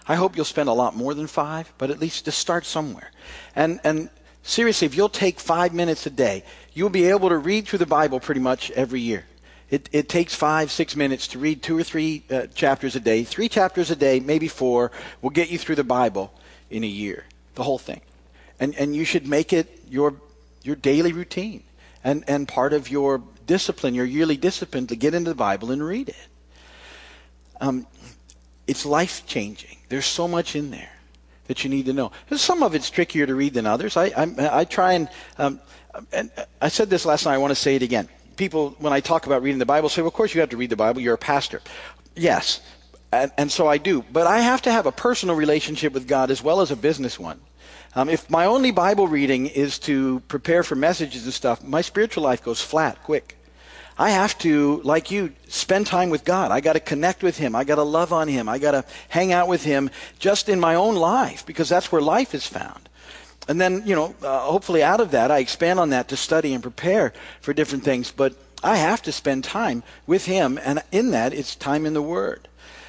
I 0.06 0.14
hope 0.14 0.36
you'll 0.36 0.44
spend 0.44 0.68
a 0.68 0.72
lot 0.72 0.94
more 0.94 1.12
than 1.12 1.26
five, 1.26 1.72
but 1.76 1.90
at 1.90 1.98
least 1.98 2.26
to 2.26 2.30
start 2.30 2.64
somewhere. 2.64 3.10
And, 3.56 3.80
and 3.82 4.10
seriously, 4.44 4.86
if 4.86 4.94
you'll 4.94 5.08
take 5.08 5.40
five 5.40 5.74
minutes 5.74 6.06
a 6.06 6.10
day, 6.10 6.44
you'll 6.72 6.88
be 6.88 7.06
able 7.06 7.30
to 7.30 7.38
read 7.38 7.66
through 7.66 7.80
the 7.80 7.86
Bible 7.86 8.20
pretty 8.20 8.40
much 8.40 8.70
every 8.70 9.00
year. 9.00 9.24
It, 9.68 9.88
it 9.92 10.08
takes 10.08 10.34
five, 10.34 10.70
six 10.70 10.94
minutes 10.94 11.28
to 11.28 11.38
read 11.38 11.62
two 11.62 11.76
or 11.76 11.82
three 11.82 12.22
uh, 12.30 12.46
chapters 12.48 12.94
a 12.94 13.00
day. 13.00 13.24
Three 13.24 13.48
chapters 13.48 13.90
a 13.90 13.96
day, 13.96 14.20
maybe 14.20 14.46
four, 14.48 14.92
will 15.22 15.30
get 15.30 15.50
you 15.50 15.58
through 15.58 15.74
the 15.74 15.84
Bible 15.84 16.32
in 16.70 16.84
a 16.84 16.88
year, 16.88 17.24
the 17.54 17.64
whole 17.64 17.78
thing. 17.78 18.00
And, 18.60 18.74
and 18.76 18.94
you 18.94 19.04
should 19.04 19.26
make 19.26 19.52
it 19.52 19.82
your, 19.88 20.14
your 20.62 20.76
daily 20.76 21.12
routine 21.12 21.64
and, 22.04 22.24
and 22.28 22.46
part 22.46 22.72
of 22.72 22.88
your 22.88 23.22
discipline, 23.46 23.94
your 23.94 24.04
yearly 24.04 24.36
discipline 24.36 24.86
to 24.86 24.96
get 24.96 25.14
into 25.14 25.30
the 25.30 25.36
Bible 25.36 25.72
and 25.72 25.84
read 25.84 26.08
it. 26.10 26.28
Um, 27.60 27.86
it's 28.66 28.86
life 28.86 29.26
changing. 29.26 29.78
There's 29.88 30.06
so 30.06 30.28
much 30.28 30.54
in 30.54 30.70
there 30.70 30.92
that 31.48 31.64
you 31.64 31.70
need 31.70 31.86
to 31.86 31.92
know. 31.92 32.12
Some 32.36 32.62
of 32.62 32.74
it's 32.74 32.90
trickier 32.90 33.26
to 33.26 33.34
read 33.34 33.54
than 33.54 33.66
others. 33.66 33.96
I, 33.96 34.06
I, 34.06 34.60
I 34.60 34.64
try 34.64 34.94
and, 34.94 35.08
um, 35.38 35.60
and 36.12 36.30
I 36.60 36.68
said 36.68 36.90
this 36.90 37.04
last 37.04 37.24
night. 37.24 37.34
I 37.34 37.38
want 37.38 37.52
to 37.52 37.56
say 37.56 37.76
it 37.76 37.82
again. 37.82 38.08
People, 38.36 38.76
when 38.78 38.92
I 38.92 39.00
talk 39.00 39.26
about 39.26 39.42
reading 39.42 39.58
the 39.58 39.66
Bible, 39.66 39.88
say, 39.88 40.02
well, 40.02 40.08
of 40.08 40.14
course 40.14 40.34
you 40.34 40.40
have 40.40 40.50
to 40.50 40.56
read 40.56 40.70
the 40.70 40.76
Bible. 40.76 41.00
You're 41.00 41.14
a 41.14 41.18
pastor. 41.18 41.62
Yes, 42.14 42.60
and, 43.12 43.32
and 43.38 43.50
so 43.50 43.66
I 43.66 43.78
do. 43.78 44.04
But 44.12 44.26
I 44.26 44.40
have 44.40 44.62
to 44.62 44.72
have 44.72 44.86
a 44.86 44.92
personal 44.92 45.34
relationship 45.34 45.92
with 45.92 46.06
God 46.06 46.30
as 46.30 46.42
well 46.42 46.60
as 46.60 46.70
a 46.70 46.76
business 46.76 47.18
one. 47.18 47.40
Um, 47.94 48.10
if 48.10 48.28
my 48.28 48.44
only 48.44 48.72
Bible 48.72 49.08
reading 49.08 49.46
is 49.46 49.78
to 49.80 50.20
prepare 50.28 50.62
for 50.62 50.74
messages 50.74 51.24
and 51.24 51.32
stuff, 51.32 51.64
my 51.64 51.80
spiritual 51.80 52.24
life 52.24 52.42
goes 52.42 52.60
flat 52.60 53.02
quick. 53.02 53.38
I 53.98 54.10
have 54.10 54.36
to, 54.38 54.82
like 54.82 55.10
you, 55.10 55.32
spend 55.48 55.86
time 55.86 56.10
with 56.10 56.24
God. 56.24 56.50
I 56.50 56.60
got 56.60 56.74
to 56.74 56.80
connect 56.80 57.22
with 57.22 57.38
Him. 57.38 57.54
I 57.54 57.64
got 57.64 57.76
to 57.76 57.82
love 57.82 58.12
on 58.12 58.28
Him. 58.28 58.48
I 58.50 58.58
got 58.58 58.72
to 58.72 58.84
hang 59.08 59.32
out 59.32 59.48
with 59.48 59.64
Him 59.64 59.90
just 60.18 60.50
in 60.50 60.60
my 60.60 60.74
own 60.74 60.96
life 60.96 61.46
because 61.46 61.70
that's 61.70 61.90
where 61.90 62.02
life 62.02 62.34
is 62.34 62.46
found. 62.46 62.90
And 63.48 63.60
then, 63.60 63.82
you 63.86 63.94
know, 63.94 64.14
uh, 64.22 64.40
hopefully 64.40 64.82
out 64.82 65.00
of 65.00 65.12
that, 65.12 65.30
I 65.30 65.38
expand 65.38 65.78
on 65.78 65.90
that 65.90 66.08
to 66.08 66.16
study 66.16 66.52
and 66.52 66.62
prepare 66.62 67.12
for 67.40 67.52
different 67.52 67.84
things. 67.84 68.10
But 68.10 68.34
I 68.62 68.76
have 68.76 69.02
to 69.02 69.12
spend 69.12 69.44
time 69.44 69.82
with 70.06 70.24
Him, 70.24 70.58
and 70.62 70.82
in 70.90 71.10
that, 71.12 71.32
it's 71.32 71.54
time 71.54 71.86
in 71.86 71.94
the 71.94 72.02
Word. 72.02 72.48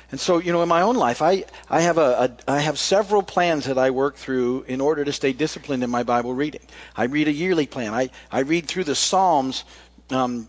And 0.10 0.20
so, 0.20 0.38
you 0.38 0.54
know, 0.54 0.64
in 0.64 0.70
my 0.70 0.82
own 0.82 0.96
life, 0.96 1.22
I, 1.22 1.44
I, 1.70 1.82
have 1.82 1.98
a, 1.98 2.38
a, 2.48 2.52
I 2.52 2.60
have 2.60 2.80
several 2.80 3.22
plans 3.22 3.66
that 3.66 3.78
I 3.78 3.90
work 3.90 4.16
through 4.16 4.64
in 4.68 4.80
order 4.80 5.04
to 5.04 5.12
stay 5.12 5.34
disciplined 5.34 5.84
in 5.84 5.90
my 5.90 6.04
Bible 6.04 6.34
reading. 6.34 6.62
I 6.96 7.04
read 7.06 7.28
a 7.28 7.32
yearly 7.32 7.68
plan. 7.68 7.94
I, 7.94 8.10
I 8.32 8.40
read 8.40 8.68
through 8.68 8.86
the 8.86 8.96
Psalms 8.96 9.66
um, 10.10 10.48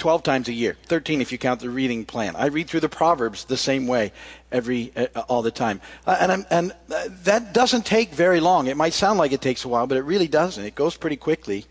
12 0.00 0.22
times 0.22 0.48
a 0.48 0.52
year, 0.52 0.76
13 0.86 1.20
if 1.20 1.30
you 1.30 1.38
count 1.38 1.60
the 1.60 1.70
reading 1.70 2.04
plan. 2.04 2.34
I 2.34 2.46
read 2.46 2.68
through 2.68 2.80
the 2.80 2.88
Proverbs 2.88 3.44
the 3.44 3.56
same 3.56 3.86
way 3.86 4.12
every 4.50 4.92
uh, 4.96 5.20
all 5.28 5.42
the 5.42 5.50
time. 5.50 5.80
Uh, 6.06 6.16
and 6.18 6.32
I'm, 6.32 6.46
and 6.50 6.72
uh, 6.92 7.08
that 7.24 7.52
doesn't 7.52 7.86
take 7.86 8.10
very 8.10 8.40
long. 8.40 8.66
It 8.66 8.76
might 8.76 8.94
sound 8.94 9.18
like 9.18 9.32
it 9.32 9.42
takes 9.42 9.64
a 9.64 9.68
while, 9.68 9.86
but 9.86 9.98
it 9.98 10.02
really 10.02 10.26
doesn't. 10.26 10.64
It 10.64 10.74
goes 10.74 10.96
pretty 10.96 11.16
quickly 11.16 11.66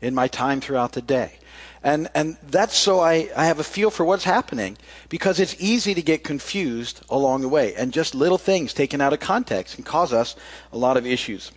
in 0.00 0.14
my 0.14 0.28
time 0.28 0.60
throughout 0.60 0.92
the 0.92 1.02
day. 1.02 1.38
And, 1.82 2.08
and 2.14 2.36
that's 2.42 2.76
so 2.76 3.00
I, 3.00 3.30
I 3.34 3.46
have 3.46 3.58
a 3.58 3.64
feel 3.64 3.90
for 3.90 4.04
what's 4.04 4.24
happening 4.24 4.76
because 5.08 5.40
it's 5.40 5.56
easy 5.58 5.94
to 5.94 6.02
get 6.02 6.22
confused 6.22 7.00
along 7.08 7.40
the 7.40 7.48
way. 7.48 7.74
And 7.74 7.92
just 7.92 8.14
little 8.14 8.36
things 8.36 8.74
taken 8.74 9.00
out 9.00 9.14
of 9.14 9.20
context 9.20 9.76
can 9.76 9.84
cause 9.84 10.12
us 10.12 10.36
a 10.72 10.76
lot 10.76 10.98
of 10.98 11.06
issues. 11.06 11.50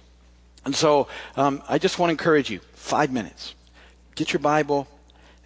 And 0.64 0.74
so 0.74 1.10
um, 1.36 1.62
I 1.68 1.78
just 1.78 2.00
want 2.00 2.10
to 2.10 2.14
encourage 2.14 2.50
you 2.50 2.62
five 2.74 3.12
minutes. 3.12 3.54
Get 4.16 4.32
your 4.32 4.40
Bible 4.40 4.88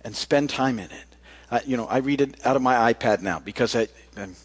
and 0.07 0.15
spend 0.15 0.49
time 0.49 0.79
in 0.79 0.89
it. 0.89 1.67
You 1.67 1.75
know, 1.75 1.85
I 1.85 1.97
read 1.97 2.21
it 2.21 2.39
out 2.45 2.55
of 2.55 2.61
my 2.61 2.93
iPad 2.93 3.21
now 3.21 3.39
because 3.39 3.75
I, 3.75 3.89
um, 4.15 4.35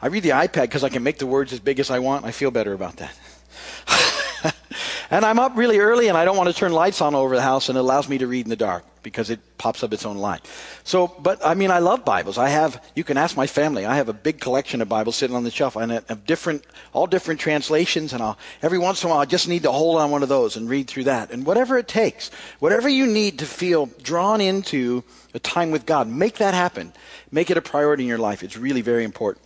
I 0.00 0.08
read 0.08 0.24
the 0.24 0.30
iPad 0.30 0.62
because 0.62 0.82
I 0.82 0.88
can 0.88 1.04
make 1.04 1.18
the 1.18 1.28
words 1.28 1.52
as 1.52 1.60
big 1.60 1.78
as 1.78 1.92
I 1.92 2.00
want. 2.00 2.24
I 2.24 2.32
feel 2.32 2.50
better 2.50 2.72
about 2.72 2.96
that. 2.96 4.54
and 5.12 5.24
I'm 5.24 5.38
up 5.38 5.56
really 5.56 5.78
early 5.78 6.08
and 6.08 6.18
I 6.18 6.24
don't 6.24 6.36
want 6.36 6.48
to 6.48 6.54
turn 6.54 6.72
lights 6.72 7.00
on 7.00 7.14
over 7.14 7.36
the 7.36 7.42
house 7.42 7.68
and 7.68 7.78
it 7.78 7.80
allows 7.80 8.08
me 8.08 8.18
to 8.18 8.26
read 8.26 8.46
in 8.46 8.50
the 8.50 8.56
dark 8.56 8.84
because 9.02 9.30
it 9.30 9.40
pops 9.58 9.82
up 9.82 9.92
its 9.92 10.06
own 10.06 10.16
line. 10.16 10.40
So, 10.84 11.06
but 11.06 11.44
I 11.44 11.54
mean, 11.54 11.70
I 11.70 11.78
love 11.78 12.04
Bibles. 12.04 12.38
I 12.38 12.48
have, 12.48 12.82
you 12.94 13.04
can 13.04 13.16
ask 13.16 13.36
my 13.36 13.46
family, 13.46 13.84
I 13.84 13.96
have 13.96 14.08
a 14.08 14.12
big 14.12 14.40
collection 14.40 14.80
of 14.80 14.88
Bibles 14.88 15.16
sitting 15.16 15.36
on 15.36 15.44
the 15.44 15.50
shelf 15.50 15.76
and 15.76 15.92
of 15.92 16.26
different, 16.26 16.64
all 16.92 17.06
different 17.06 17.40
translations 17.40 18.12
and 18.12 18.22
I'll, 18.22 18.38
every 18.62 18.78
once 18.78 19.02
in 19.02 19.08
a 19.08 19.10
while 19.10 19.20
I 19.20 19.24
just 19.24 19.48
need 19.48 19.62
to 19.64 19.72
hold 19.72 20.00
on 20.00 20.10
one 20.10 20.22
of 20.22 20.28
those 20.28 20.56
and 20.56 20.68
read 20.68 20.88
through 20.88 21.04
that. 21.04 21.30
And 21.30 21.44
whatever 21.46 21.78
it 21.78 21.88
takes, 21.88 22.30
whatever 22.58 22.88
you 22.88 23.06
need 23.06 23.38
to 23.40 23.46
feel 23.46 23.86
drawn 24.02 24.40
into 24.40 25.04
a 25.34 25.38
time 25.38 25.70
with 25.70 25.86
God, 25.86 26.08
make 26.08 26.36
that 26.38 26.54
happen. 26.54 26.92
Make 27.30 27.50
it 27.50 27.56
a 27.56 27.62
priority 27.62 28.04
in 28.04 28.08
your 28.08 28.18
life. 28.18 28.42
It's 28.42 28.56
really 28.56 28.82
very 28.82 29.04
important. 29.04 29.44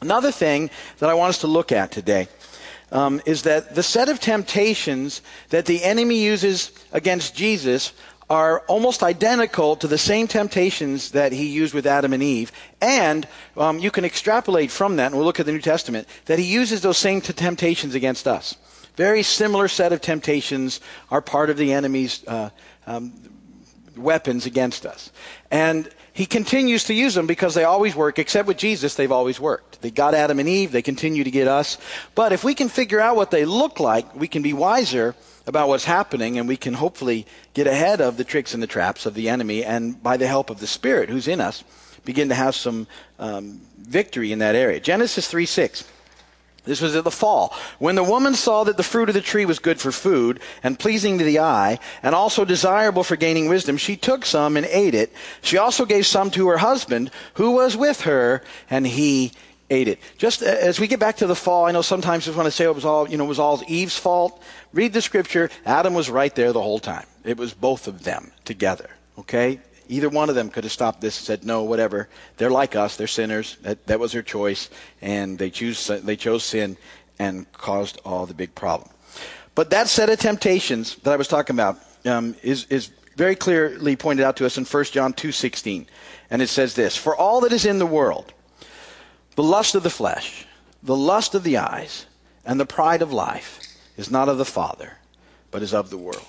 Another 0.00 0.30
thing 0.30 0.70
that 0.98 1.08
I 1.08 1.14
want 1.14 1.30
us 1.30 1.38
to 1.38 1.46
look 1.46 1.72
at 1.72 1.90
today 1.90 2.28
um, 2.92 3.20
is 3.26 3.42
that 3.42 3.74
the 3.74 3.82
set 3.82 4.08
of 4.08 4.20
temptations 4.20 5.22
that 5.50 5.66
the 5.66 5.82
enemy 5.82 6.22
uses 6.22 6.70
against 6.92 7.34
Jesus 7.34 7.92
are 8.30 8.60
almost 8.60 9.02
identical 9.02 9.76
to 9.76 9.86
the 9.86 9.98
same 9.98 10.26
temptations 10.26 11.10
that 11.10 11.32
he 11.32 11.46
used 11.46 11.74
with 11.74 11.86
Adam 11.86 12.12
and 12.12 12.22
Eve. 12.22 12.50
And 12.80 13.28
um, 13.56 13.78
you 13.78 13.90
can 13.90 14.04
extrapolate 14.04 14.70
from 14.70 14.96
that, 14.96 15.06
and 15.06 15.16
we'll 15.16 15.26
look 15.26 15.40
at 15.40 15.46
the 15.46 15.52
New 15.52 15.60
Testament, 15.60 16.08
that 16.26 16.38
he 16.38 16.44
uses 16.44 16.80
those 16.80 16.98
same 16.98 17.20
t- 17.20 17.32
temptations 17.32 17.94
against 17.94 18.26
us. 18.26 18.56
Very 18.96 19.22
similar 19.22 19.68
set 19.68 19.92
of 19.92 20.00
temptations 20.00 20.80
are 21.10 21.20
part 21.20 21.50
of 21.50 21.56
the 21.56 21.72
enemy's 21.72 22.26
uh, 22.26 22.50
um, 22.86 23.12
weapons 23.96 24.46
against 24.46 24.86
us. 24.86 25.10
And 25.50 25.88
he 26.12 26.26
continues 26.26 26.84
to 26.84 26.94
use 26.94 27.14
them 27.14 27.26
because 27.26 27.54
they 27.54 27.64
always 27.64 27.94
work, 27.96 28.18
except 28.20 28.46
with 28.46 28.56
Jesus, 28.56 28.94
they've 28.94 29.10
always 29.10 29.40
worked. 29.40 29.82
They 29.82 29.90
got 29.90 30.14
Adam 30.14 30.38
and 30.38 30.48
Eve, 30.48 30.70
they 30.70 30.80
continue 30.80 31.24
to 31.24 31.30
get 31.30 31.48
us. 31.48 31.76
But 32.14 32.32
if 32.32 32.44
we 32.44 32.54
can 32.54 32.68
figure 32.68 33.00
out 33.00 33.16
what 33.16 33.32
they 33.32 33.44
look 33.44 33.80
like, 33.80 34.14
we 34.14 34.28
can 34.28 34.40
be 34.40 34.52
wiser 34.52 35.16
about 35.46 35.68
what's 35.68 35.84
happening 35.84 36.38
and 36.38 36.48
we 36.48 36.56
can 36.56 36.74
hopefully 36.74 37.26
get 37.52 37.66
ahead 37.66 38.00
of 38.00 38.16
the 38.16 38.24
tricks 38.24 38.54
and 38.54 38.62
the 38.62 38.66
traps 38.66 39.06
of 39.06 39.14
the 39.14 39.28
enemy 39.28 39.64
and 39.64 40.02
by 40.02 40.16
the 40.16 40.26
help 40.26 40.50
of 40.50 40.60
the 40.60 40.66
Spirit 40.66 41.08
who's 41.10 41.28
in 41.28 41.40
us, 41.40 41.64
begin 42.04 42.28
to 42.28 42.34
have 42.34 42.54
some 42.54 42.86
um, 43.18 43.60
victory 43.78 44.32
in 44.32 44.38
that 44.38 44.54
area. 44.54 44.80
Genesis 44.80 45.28
3 45.28 45.46
6. 45.46 45.84
This 46.64 46.80
was 46.80 46.96
at 46.96 47.04
the 47.04 47.10
fall. 47.10 47.54
When 47.78 47.94
the 47.94 48.02
woman 48.02 48.34
saw 48.34 48.64
that 48.64 48.78
the 48.78 48.82
fruit 48.82 49.10
of 49.10 49.14
the 49.14 49.20
tree 49.20 49.44
was 49.44 49.58
good 49.58 49.78
for 49.78 49.92
food 49.92 50.40
and 50.62 50.78
pleasing 50.78 51.18
to 51.18 51.24
the 51.24 51.38
eye 51.38 51.78
and 52.02 52.14
also 52.14 52.46
desirable 52.46 53.04
for 53.04 53.16
gaining 53.16 53.48
wisdom, 53.48 53.76
she 53.76 53.96
took 53.96 54.24
some 54.24 54.56
and 54.56 54.64
ate 54.66 54.94
it. 54.94 55.12
She 55.42 55.58
also 55.58 55.84
gave 55.84 56.06
some 56.06 56.30
to 56.30 56.48
her 56.48 56.56
husband 56.58 57.10
who 57.34 57.50
was 57.50 57.76
with 57.76 58.02
her 58.02 58.42
and 58.70 58.86
he 58.86 59.32
ate 59.74 59.88
it. 59.88 59.98
Just 60.16 60.42
as 60.42 60.80
we 60.80 60.86
get 60.86 61.00
back 61.00 61.16
to 61.18 61.26
the 61.26 61.34
fall, 61.34 61.66
I 61.66 61.72
know 61.72 61.82
sometimes 61.82 62.26
we 62.26 62.34
want 62.34 62.46
to 62.46 62.50
say 62.50 62.64
it 62.64 62.74
was 62.74 62.84
all, 62.84 63.08
you 63.08 63.16
know, 63.16 63.24
was 63.24 63.38
all 63.38 63.62
Eve's 63.68 63.98
fault. 63.98 64.42
Read 64.72 64.92
the 64.92 65.02
scripture. 65.02 65.50
Adam 65.66 65.94
was 65.94 66.08
right 66.08 66.34
there 66.34 66.52
the 66.52 66.62
whole 66.62 66.78
time. 66.78 67.06
It 67.24 67.36
was 67.36 67.52
both 67.52 67.86
of 67.88 68.04
them 68.04 68.32
together. 68.44 68.90
Okay? 69.18 69.60
Either 69.88 70.08
one 70.08 70.28
of 70.28 70.34
them 70.34 70.48
could 70.48 70.64
have 70.64 70.72
stopped 70.72 71.00
this 71.00 71.18
and 71.18 71.26
said, 71.26 71.44
no, 71.44 71.62
whatever. 71.62 72.08
They're 72.36 72.50
like 72.50 72.74
us. 72.74 72.96
They're 72.96 73.06
sinners. 73.06 73.56
That, 73.62 73.86
that 73.86 74.00
was 74.00 74.12
their 74.12 74.22
choice. 74.22 74.70
And 75.02 75.38
they, 75.38 75.50
choose, 75.50 75.86
they 75.86 76.16
chose 76.16 76.44
sin 76.44 76.76
and 77.18 77.50
caused 77.52 78.00
all 78.04 78.26
the 78.26 78.34
big 78.34 78.54
problem. 78.54 78.90
But 79.54 79.70
that 79.70 79.88
set 79.88 80.10
of 80.10 80.18
temptations 80.18 80.96
that 80.96 81.12
I 81.12 81.16
was 81.16 81.28
talking 81.28 81.54
about 81.54 81.78
um, 82.06 82.34
is, 82.42 82.66
is 82.70 82.90
very 83.16 83.36
clearly 83.36 83.96
pointed 83.96 84.24
out 84.24 84.36
to 84.38 84.46
us 84.46 84.58
in 84.58 84.64
1 84.64 84.84
John 84.84 85.12
2.16. 85.12 85.86
And 86.30 86.42
it 86.42 86.48
says 86.48 86.74
this, 86.74 86.96
For 86.96 87.14
all 87.14 87.40
that 87.42 87.52
is 87.52 87.64
in 87.64 87.78
the 87.78 87.86
world, 87.86 88.32
the 89.34 89.42
lust 89.42 89.74
of 89.74 89.82
the 89.82 89.90
flesh, 89.90 90.46
the 90.82 90.96
lust 90.96 91.34
of 91.34 91.42
the 91.42 91.58
eyes, 91.58 92.06
and 92.44 92.60
the 92.60 92.66
pride 92.66 93.02
of 93.02 93.12
life 93.12 93.60
is 93.96 94.10
not 94.10 94.28
of 94.28 94.38
the 94.38 94.44
Father, 94.44 94.98
but 95.50 95.62
is 95.62 95.74
of 95.74 95.90
the 95.90 95.98
world. 95.98 96.26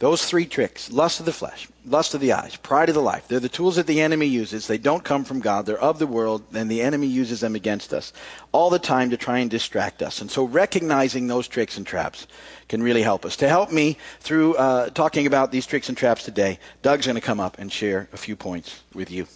Those 0.00 0.26
three 0.26 0.44
tricks 0.44 0.90
lust 0.90 1.20
of 1.20 1.26
the 1.26 1.32
flesh, 1.32 1.68
lust 1.86 2.14
of 2.14 2.20
the 2.20 2.32
eyes, 2.32 2.56
pride 2.56 2.88
of 2.88 2.94
the 2.94 3.00
life 3.00 3.28
they're 3.28 3.40
the 3.40 3.48
tools 3.48 3.76
that 3.76 3.86
the 3.86 4.00
enemy 4.00 4.26
uses. 4.26 4.66
They 4.66 4.76
don't 4.76 5.04
come 5.04 5.24
from 5.24 5.40
God, 5.40 5.66
they're 5.66 5.78
of 5.78 5.98
the 5.98 6.06
world, 6.06 6.42
and 6.52 6.70
the 6.70 6.82
enemy 6.82 7.06
uses 7.06 7.40
them 7.40 7.54
against 7.54 7.94
us 7.94 8.12
all 8.52 8.70
the 8.70 8.78
time 8.78 9.10
to 9.10 9.16
try 9.16 9.38
and 9.38 9.50
distract 9.50 10.02
us. 10.02 10.20
And 10.20 10.30
so 10.30 10.44
recognizing 10.44 11.26
those 11.26 11.48
tricks 11.48 11.78
and 11.78 11.86
traps 11.86 12.26
can 12.68 12.82
really 12.82 13.02
help 13.02 13.24
us. 13.24 13.36
To 13.36 13.48
help 13.48 13.72
me 13.72 13.96
through 14.20 14.56
uh, 14.56 14.90
talking 14.90 15.26
about 15.26 15.52
these 15.52 15.66
tricks 15.66 15.88
and 15.88 15.96
traps 15.96 16.24
today, 16.24 16.58
Doug's 16.82 17.06
going 17.06 17.14
to 17.14 17.22
come 17.22 17.40
up 17.40 17.58
and 17.58 17.72
share 17.72 18.08
a 18.12 18.16
few 18.16 18.36
points 18.36 18.82
with 18.92 19.10
you. 19.10 19.26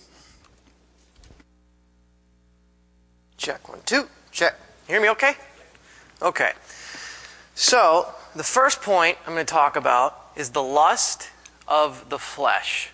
Check 3.38 3.68
one, 3.68 3.78
two, 3.86 4.08
check. 4.32 4.54
Hear 4.88 5.00
me 5.00 5.08
okay? 5.10 5.34
Okay. 6.20 6.52
So, 7.54 8.12
the 8.34 8.44
first 8.44 8.82
point 8.82 9.16
I'm 9.26 9.32
going 9.32 9.46
to 9.46 9.50
talk 9.52 9.76
about 9.76 10.30
is 10.36 10.50
the 10.50 10.62
lust 10.62 11.30
of 11.66 12.08
the 12.10 12.18
flesh. 12.18 12.90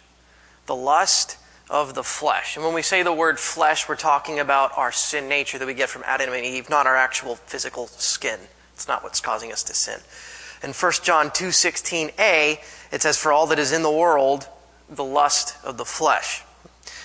The 0.66 0.76
lust 0.76 1.38
of 1.70 1.94
the 1.94 2.02
flesh. 2.02 2.56
And 2.56 2.64
when 2.64 2.74
we 2.74 2.82
say 2.82 3.02
the 3.02 3.12
word 3.12 3.38
flesh, 3.40 3.88
we're 3.88 3.96
talking 3.96 4.38
about 4.38 4.76
our 4.76 4.92
sin 4.92 5.28
nature 5.28 5.58
that 5.58 5.66
we 5.66 5.74
get 5.74 5.88
from 5.88 6.02
Adam 6.06 6.34
and 6.34 6.44
Eve, 6.44 6.68
not 6.68 6.86
our 6.86 6.96
actual 6.96 7.36
physical 7.36 7.86
skin. 7.86 8.38
It's 8.74 8.86
not 8.86 9.02
what's 9.02 9.20
causing 9.20 9.50
us 9.50 9.62
to 9.64 9.74
sin. 9.74 10.00
In 10.62 10.72
1 10.72 10.92
John 11.02 11.30
2:16a, 11.30 12.58
it 12.92 13.02
says 13.02 13.16
for 13.16 13.32
all 13.32 13.46
that 13.46 13.58
is 13.58 13.72
in 13.72 13.82
the 13.82 13.90
world, 13.90 14.48
the 14.90 15.04
lust 15.04 15.56
of 15.64 15.78
the 15.78 15.84
flesh. 15.84 16.42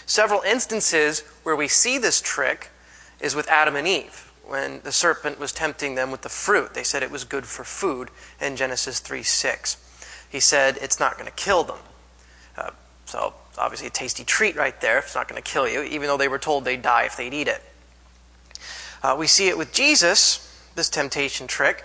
Several 0.05 0.41
instances 0.41 1.21
where 1.43 1.55
we 1.55 1.67
see 1.67 1.97
this 1.97 2.21
trick 2.21 2.69
is 3.19 3.35
with 3.35 3.47
Adam 3.49 3.75
and 3.75 3.87
Eve. 3.87 4.31
When 4.45 4.81
the 4.83 4.91
serpent 4.91 5.39
was 5.39 5.51
tempting 5.51 5.95
them 5.95 6.09
with 6.09 6.21
the 6.21 6.29
fruit, 6.29 6.73
they 6.73 6.83
said 6.83 7.03
it 7.03 7.11
was 7.11 7.23
good 7.23 7.45
for 7.45 7.63
food 7.63 8.09
in 8.41 8.55
Genesis 8.55 8.99
3 8.99 9.21
6 9.21 9.77
he 10.29 10.39
said 10.39 10.77
it's 10.81 10.99
not 10.99 11.13
going 11.17 11.25
to 11.25 11.35
kill 11.35 11.63
them. 11.63 11.79
Uh, 12.55 12.69
so, 13.05 13.33
obviously, 13.57 13.87
a 13.87 13.91
tasty 13.91 14.23
treat 14.23 14.55
right 14.55 14.79
there. 14.79 14.99
if 14.99 15.05
It's 15.05 15.15
not 15.15 15.27
going 15.27 15.41
to 15.41 15.51
kill 15.51 15.67
you, 15.67 15.81
even 15.81 16.07
though 16.07 16.17
they 16.17 16.27
were 16.27 16.39
told 16.39 16.63
they'd 16.63 16.81
die 16.81 17.03
if 17.03 17.17
they'd 17.17 17.33
eat 17.33 17.47
it. 17.47 17.63
Uh, 19.01 19.15
we 19.17 19.27
see 19.27 19.47
it 19.47 19.57
with 19.57 19.73
Jesus, 19.73 20.45
this 20.75 20.89
temptation 20.89 21.47
trick, 21.47 21.83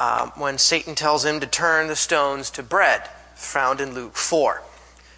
um, 0.00 0.32
when 0.36 0.58
Satan 0.58 0.94
tells 0.94 1.24
him 1.24 1.38
to 1.40 1.46
turn 1.46 1.86
the 1.86 1.96
stones 1.96 2.50
to 2.50 2.62
bread, 2.62 3.08
found 3.34 3.80
in 3.80 3.94
Luke 3.94 4.16
4. 4.16 4.62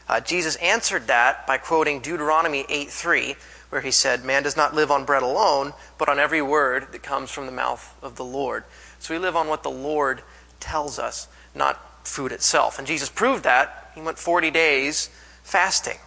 Uh, 0.08 0.20
Jesus 0.20 0.56
answered 0.56 1.06
that 1.06 1.46
by 1.46 1.58
quoting 1.58 2.00
Deuteronomy 2.00 2.64
8:3, 2.68 3.36
where 3.70 3.80
he 3.80 3.90
said, 3.90 4.24
"Man 4.24 4.42
does 4.42 4.56
not 4.56 4.74
live 4.74 4.90
on 4.90 5.04
bread 5.04 5.22
alone, 5.22 5.74
but 5.98 6.08
on 6.08 6.18
every 6.18 6.42
word 6.42 6.92
that 6.92 7.02
comes 7.02 7.30
from 7.30 7.46
the 7.46 7.52
mouth 7.52 7.94
of 8.02 8.16
the 8.16 8.24
Lord." 8.24 8.64
So 8.98 9.14
we 9.14 9.18
live 9.18 9.36
on 9.36 9.48
what 9.48 9.62
the 9.62 9.70
Lord 9.70 10.22
tells 10.60 10.98
us, 10.98 11.28
not 11.54 12.06
food 12.06 12.32
itself. 12.32 12.78
And 12.78 12.86
Jesus 12.86 13.08
proved 13.08 13.44
that. 13.44 13.90
He 13.94 14.00
went 14.00 14.18
40 14.18 14.50
days 14.50 15.10
fasting. 15.42 15.98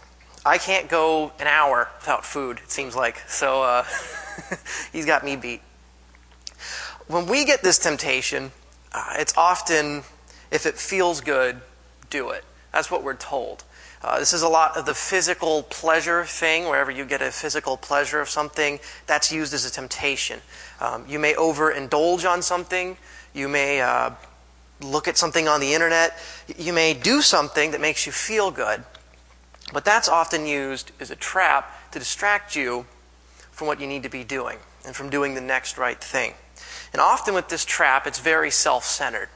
I 0.45 0.57
can't 0.57 0.89
go 0.89 1.31
an 1.39 1.47
hour 1.47 1.89
without 1.99 2.25
food, 2.25 2.59
it 2.63 2.71
seems 2.71 2.95
like. 2.95 3.19
So 3.29 3.63
uh, 3.63 3.85
he's 4.93 5.05
got 5.05 5.23
me 5.23 5.35
beat. 5.35 5.61
When 7.07 7.27
we 7.27 7.45
get 7.45 7.61
this 7.61 7.77
temptation, 7.77 8.51
uh, 8.93 9.15
it's 9.17 9.35
often, 9.37 10.03
if 10.49 10.65
it 10.65 10.75
feels 10.75 11.21
good, 11.21 11.61
do 12.09 12.29
it. 12.29 12.43
That's 12.71 12.89
what 12.89 13.03
we're 13.03 13.15
told. 13.15 13.63
Uh, 14.03 14.17
this 14.17 14.33
is 14.33 14.41
a 14.41 14.49
lot 14.49 14.75
of 14.77 14.85
the 14.85 14.95
physical 14.95 15.63
pleasure 15.63 16.25
thing. 16.25 16.65
Wherever 16.65 16.89
you 16.89 17.05
get 17.05 17.21
a 17.21 17.31
physical 17.31 17.77
pleasure 17.77 18.19
of 18.19 18.29
something, 18.29 18.79
that's 19.05 19.31
used 19.31 19.53
as 19.53 19.63
a 19.63 19.71
temptation. 19.71 20.39
Um, 20.79 21.05
you 21.07 21.19
may 21.19 21.33
overindulge 21.33 22.27
on 22.29 22.41
something. 22.41 22.97
You 23.33 23.47
may 23.47 23.79
uh, 23.81 24.11
look 24.81 25.07
at 25.07 25.17
something 25.17 25.47
on 25.47 25.59
the 25.59 25.73
internet. 25.73 26.17
You 26.57 26.73
may 26.73 26.95
do 26.95 27.21
something 27.21 27.71
that 27.71 27.81
makes 27.81 28.07
you 28.07 28.11
feel 28.11 28.49
good. 28.49 28.83
But 29.71 29.85
that's 29.85 30.09
often 30.09 30.47
used 30.47 30.91
as 30.99 31.11
a 31.11 31.15
trap 31.15 31.91
to 31.91 31.99
distract 31.99 32.55
you 32.55 32.87
from 33.51 33.67
what 33.67 33.79
you 33.79 33.85
need 33.85 34.03
to 34.03 34.09
be 34.09 34.23
doing 34.23 34.57
and 34.85 34.95
from 34.95 35.11
doing 35.11 35.35
the 35.35 35.41
next 35.41 35.77
right 35.77 36.01
thing. 36.01 36.33
And 36.91 37.01
often 37.01 37.35
with 37.35 37.49
this 37.49 37.63
trap, 37.63 38.07
it's 38.07 38.19
very 38.19 38.49
self 38.49 38.83
centered. 38.83 39.29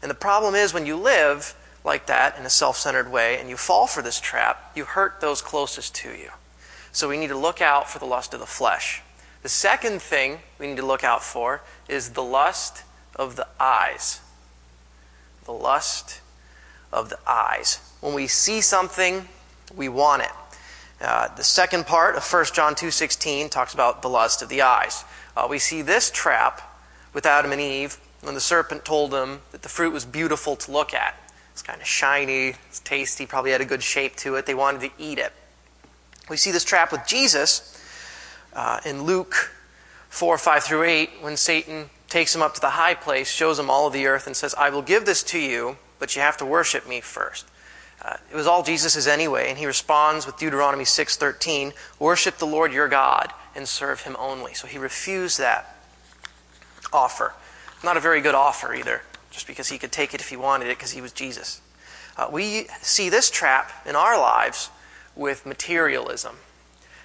And 0.00 0.10
the 0.10 0.14
problem 0.14 0.54
is 0.54 0.72
when 0.72 0.86
you 0.86 0.96
live 0.96 1.54
like 1.86 2.06
that 2.06 2.36
in 2.36 2.44
a 2.44 2.50
self 2.50 2.76
centered 2.76 3.10
way 3.10 3.38
and 3.38 3.48
you 3.48 3.56
fall 3.56 3.86
for 3.86 4.02
this 4.02 4.20
trap, 4.20 4.72
you 4.74 4.84
hurt 4.84 5.20
those 5.20 5.40
closest 5.40 5.94
to 5.94 6.10
you. 6.10 6.30
So 6.92 7.08
we 7.08 7.16
need 7.16 7.28
to 7.28 7.38
look 7.38 7.62
out 7.62 7.88
for 7.88 7.98
the 7.98 8.04
lust 8.04 8.34
of 8.34 8.40
the 8.40 8.46
flesh. 8.46 9.02
The 9.42 9.48
second 9.48 10.02
thing 10.02 10.40
we 10.58 10.66
need 10.66 10.78
to 10.78 10.86
look 10.86 11.04
out 11.04 11.22
for 11.22 11.62
is 11.88 12.10
the 12.10 12.22
lust 12.22 12.82
of 13.14 13.36
the 13.36 13.46
eyes. 13.60 14.20
The 15.44 15.52
lust 15.52 16.20
of 16.92 17.08
the 17.08 17.18
eyes. 17.26 17.78
When 18.00 18.14
we 18.14 18.26
see 18.26 18.60
something, 18.60 19.28
we 19.74 19.88
want 19.88 20.22
it. 20.22 20.32
Uh, 21.00 21.28
the 21.36 21.44
second 21.44 21.86
part 21.86 22.16
of 22.16 22.24
1 22.24 22.46
John 22.54 22.74
2.16 22.74 23.50
talks 23.50 23.74
about 23.74 24.02
the 24.02 24.08
lust 24.08 24.42
of 24.42 24.48
the 24.48 24.62
eyes. 24.62 25.04
Uh, 25.36 25.46
we 25.48 25.58
see 25.58 25.82
this 25.82 26.10
trap 26.10 26.62
with 27.12 27.26
Adam 27.26 27.52
and 27.52 27.60
Eve 27.60 27.98
when 28.22 28.34
the 28.34 28.40
serpent 28.40 28.84
told 28.84 29.10
them 29.10 29.42
that 29.52 29.62
the 29.62 29.68
fruit 29.68 29.92
was 29.92 30.04
beautiful 30.04 30.56
to 30.56 30.72
look 30.72 30.92
at. 30.94 31.14
It's 31.56 31.62
kind 31.62 31.80
of 31.80 31.86
shiny, 31.86 32.48
it's 32.68 32.80
tasty, 32.80 33.24
probably 33.24 33.50
had 33.50 33.62
a 33.62 33.64
good 33.64 33.82
shape 33.82 34.14
to 34.16 34.34
it. 34.34 34.44
They 34.44 34.52
wanted 34.52 34.82
to 34.82 34.90
eat 35.02 35.18
it. 35.18 35.32
We 36.28 36.36
see 36.36 36.50
this 36.50 36.64
trap 36.64 36.92
with 36.92 37.06
Jesus 37.06 37.82
uh, 38.52 38.80
in 38.84 39.04
Luke 39.04 39.54
4 40.10 40.36
5 40.36 40.64
through 40.64 40.82
8 40.82 41.10
when 41.22 41.34
Satan 41.38 41.88
takes 42.10 42.34
him 42.34 42.42
up 42.42 42.52
to 42.56 42.60
the 42.60 42.68
high 42.68 42.92
place, 42.92 43.30
shows 43.30 43.58
him 43.58 43.70
all 43.70 43.86
of 43.86 43.94
the 43.94 44.06
earth, 44.06 44.26
and 44.26 44.36
says, 44.36 44.54
I 44.54 44.68
will 44.68 44.82
give 44.82 45.06
this 45.06 45.22
to 45.22 45.38
you, 45.38 45.78
but 45.98 46.14
you 46.14 46.20
have 46.20 46.36
to 46.36 46.44
worship 46.44 46.86
me 46.86 47.00
first. 47.00 47.46
Uh, 48.04 48.18
it 48.30 48.36
was 48.36 48.46
all 48.46 48.62
Jesus's 48.62 49.06
anyway, 49.06 49.48
and 49.48 49.56
he 49.56 49.64
responds 49.64 50.26
with 50.26 50.36
Deuteronomy 50.36 50.84
6:13, 50.84 51.72
"Worship 51.98 52.36
the 52.36 52.46
Lord 52.46 52.70
your 52.70 52.88
God 52.88 53.32
and 53.54 53.66
serve 53.66 54.02
him 54.02 54.14
only." 54.18 54.52
So 54.52 54.66
he 54.66 54.76
refused 54.76 55.38
that 55.38 55.74
offer. 56.92 57.32
Not 57.82 57.96
a 57.96 58.00
very 58.00 58.20
good 58.20 58.34
offer 58.34 58.74
either 58.74 59.00
just 59.36 59.46
because 59.46 59.68
he 59.68 59.76
could 59.76 59.92
take 59.92 60.14
it 60.14 60.20
if 60.22 60.30
he 60.30 60.36
wanted 60.36 60.66
it 60.68 60.78
because 60.78 60.92
he 60.92 61.02
was 61.02 61.12
Jesus. 61.12 61.60
Uh, 62.16 62.26
we 62.32 62.68
see 62.80 63.10
this 63.10 63.30
trap 63.30 63.70
in 63.84 63.94
our 63.94 64.18
lives 64.18 64.70
with 65.14 65.44
materialism. 65.44 66.36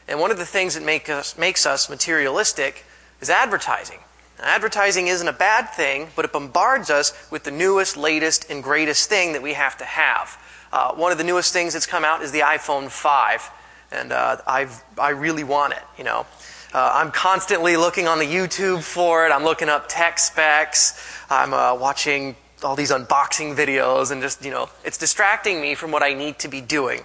And 0.08 0.18
one 0.18 0.32
of 0.32 0.38
the 0.38 0.46
things 0.46 0.76
that 0.76 0.84
make 0.84 1.10
us, 1.10 1.38
makes 1.38 1.66
us 1.66 1.90
materialistic 1.90 2.86
is 3.20 3.30
advertising. 3.30 4.00
Now, 4.40 4.46
advertising 4.46 5.08
isn't 5.08 5.28
a 5.28 5.34
bad 5.34 5.72
thing, 5.72 6.08
but 6.16 6.24
it 6.24 6.32
bombards 6.32 6.90
us 6.90 7.12
with 7.30 7.44
the 7.44 7.52
newest, 7.52 7.98
latest, 7.98 8.50
and 8.50 8.64
greatest 8.64 9.10
thing 9.10 9.34
that 9.34 9.42
we 9.42 9.52
have 9.52 9.78
to 9.80 9.86
have. 9.86 10.42
Uh, 10.72 10.94
one 10.94 11.12
of 11.12 11.18
the 11.18 11.26
newest 11.26 11.52
things 11.52 11.74
that's 11.74 11.86
come 11.86 12.06
out 12.06 12.22
is 12.22 12.32
the 12.32 12.40
iPhone 12.40 12.90
5, 12.90 13.52
and 13.92 14.14
uh, 14.14 14.38
I've, 14.48 14.82
I 14.98 15.10
really 15.10 15.44
want 15.44 15.74
it, 15.74 15.84
you 15.98 16.06
know. 16.06 16.26
Uh, 16.74 16.90
I'm 16.94 17.12
constantly 17.12 17.76
looking 17.76 18.08
on 18.08 18.18
the 18.18 18.26
YouTube 18.26 18.82
for 18.82 19.26
it. 19.26 19.32
I'm 19.32 19.44
looking 19.44 19.68
up 19.68 19.88
tech 19.90 20.18
specs. 20.18 21.06
I'm 21.30 21.54
uh, 21.54 21.76
watching 21.76 22.38
all 22.64 22.78
these 22.78 22.92
unboxing 22.92 23.58
videos, 23.58 24.12
and 24.12 24.22
just, 24.22 24.46
you 24.46 24.52
know, 24.52 24.70
it's 24.86 24.98
distracting 24.98 25.60
me 25.60 25.76
from 25.76 25.92
what 25.92 26.02
I 26.02 26.14
need 26.14 26.40
to 26.40 26.48
be 26.48 26.62
doing. 26.62 27.02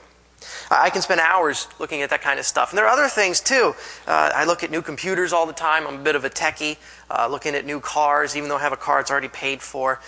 I 0.71 0.91
can 0.91 1.03
spend 1.03 1.21
hours 1.21 1.67
looking 1.81 2.03
at 2.03 2.11
that 2.11 2.23
kind 2.23 2.39
of 2.39 2.47
stuff. 2.47 2.71
And 2.71 2.79
there 2.79 2.87
are 2.87 2.93
other 2.93 3.09
things 3.09 3.41
too. 3.41 3.75
Uh, 4.07 4.31
I 4.33 4.45
look 4.45 4.63
at 4.63 4.71
new 4.71 4.83
computers 4.83 5.33
all 5.33 5.47
the 5.47 5.53
time. 5.53 5.85
I'm 5.87 6.01
a 6.01 6.03
bit 6.03 6.15
of 6.15 6.25
a 6.25 6.31
techie, 6.31 6.77
uh, 7.11 7.27
looking 7.29 7.57
at 7.57 7.65
new 7.65 7.81
cars, 7.81 8.37
even 8.37 8.49
though 8.49 8.59
I 8.59 8.61
have 8.61 8.73
a 8.73 8.77
car 8.77 9.01
it's 9.01 9.11
already 9.11 9.29
paid 9.29 9.63
for. 9.63 10.01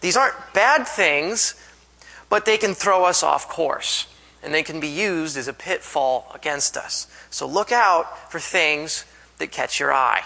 These 0.00 0.16
aren't 0.16 0.36
bad 0.54 0.86
things, 0.86 1.54
but 2.30 2.46
they 2.46 2.56
can 2.56 2.72
throw 2.72 3.04
us 3.04 3.22
off 3.22 3.48
course 3.48 4.06
and 4.42 4.52
they 4.52 4.62
can 4.62 4.80
be 4.80 4.88
used 4.88 5.36
as 5.36 5.48
a 5.48 5.52
pitfall 5.52 6.30
against 6.34 6.76
us. 6.76 7.06
So 7.30 7.46
look 7.46 7.72
out 7.72 8.30
for 8.30 8.40
things 8.40 9.04
that 9.38 9.52
catch 9.52 9.80
your 9.80 9.92
eye. 9.92 10.22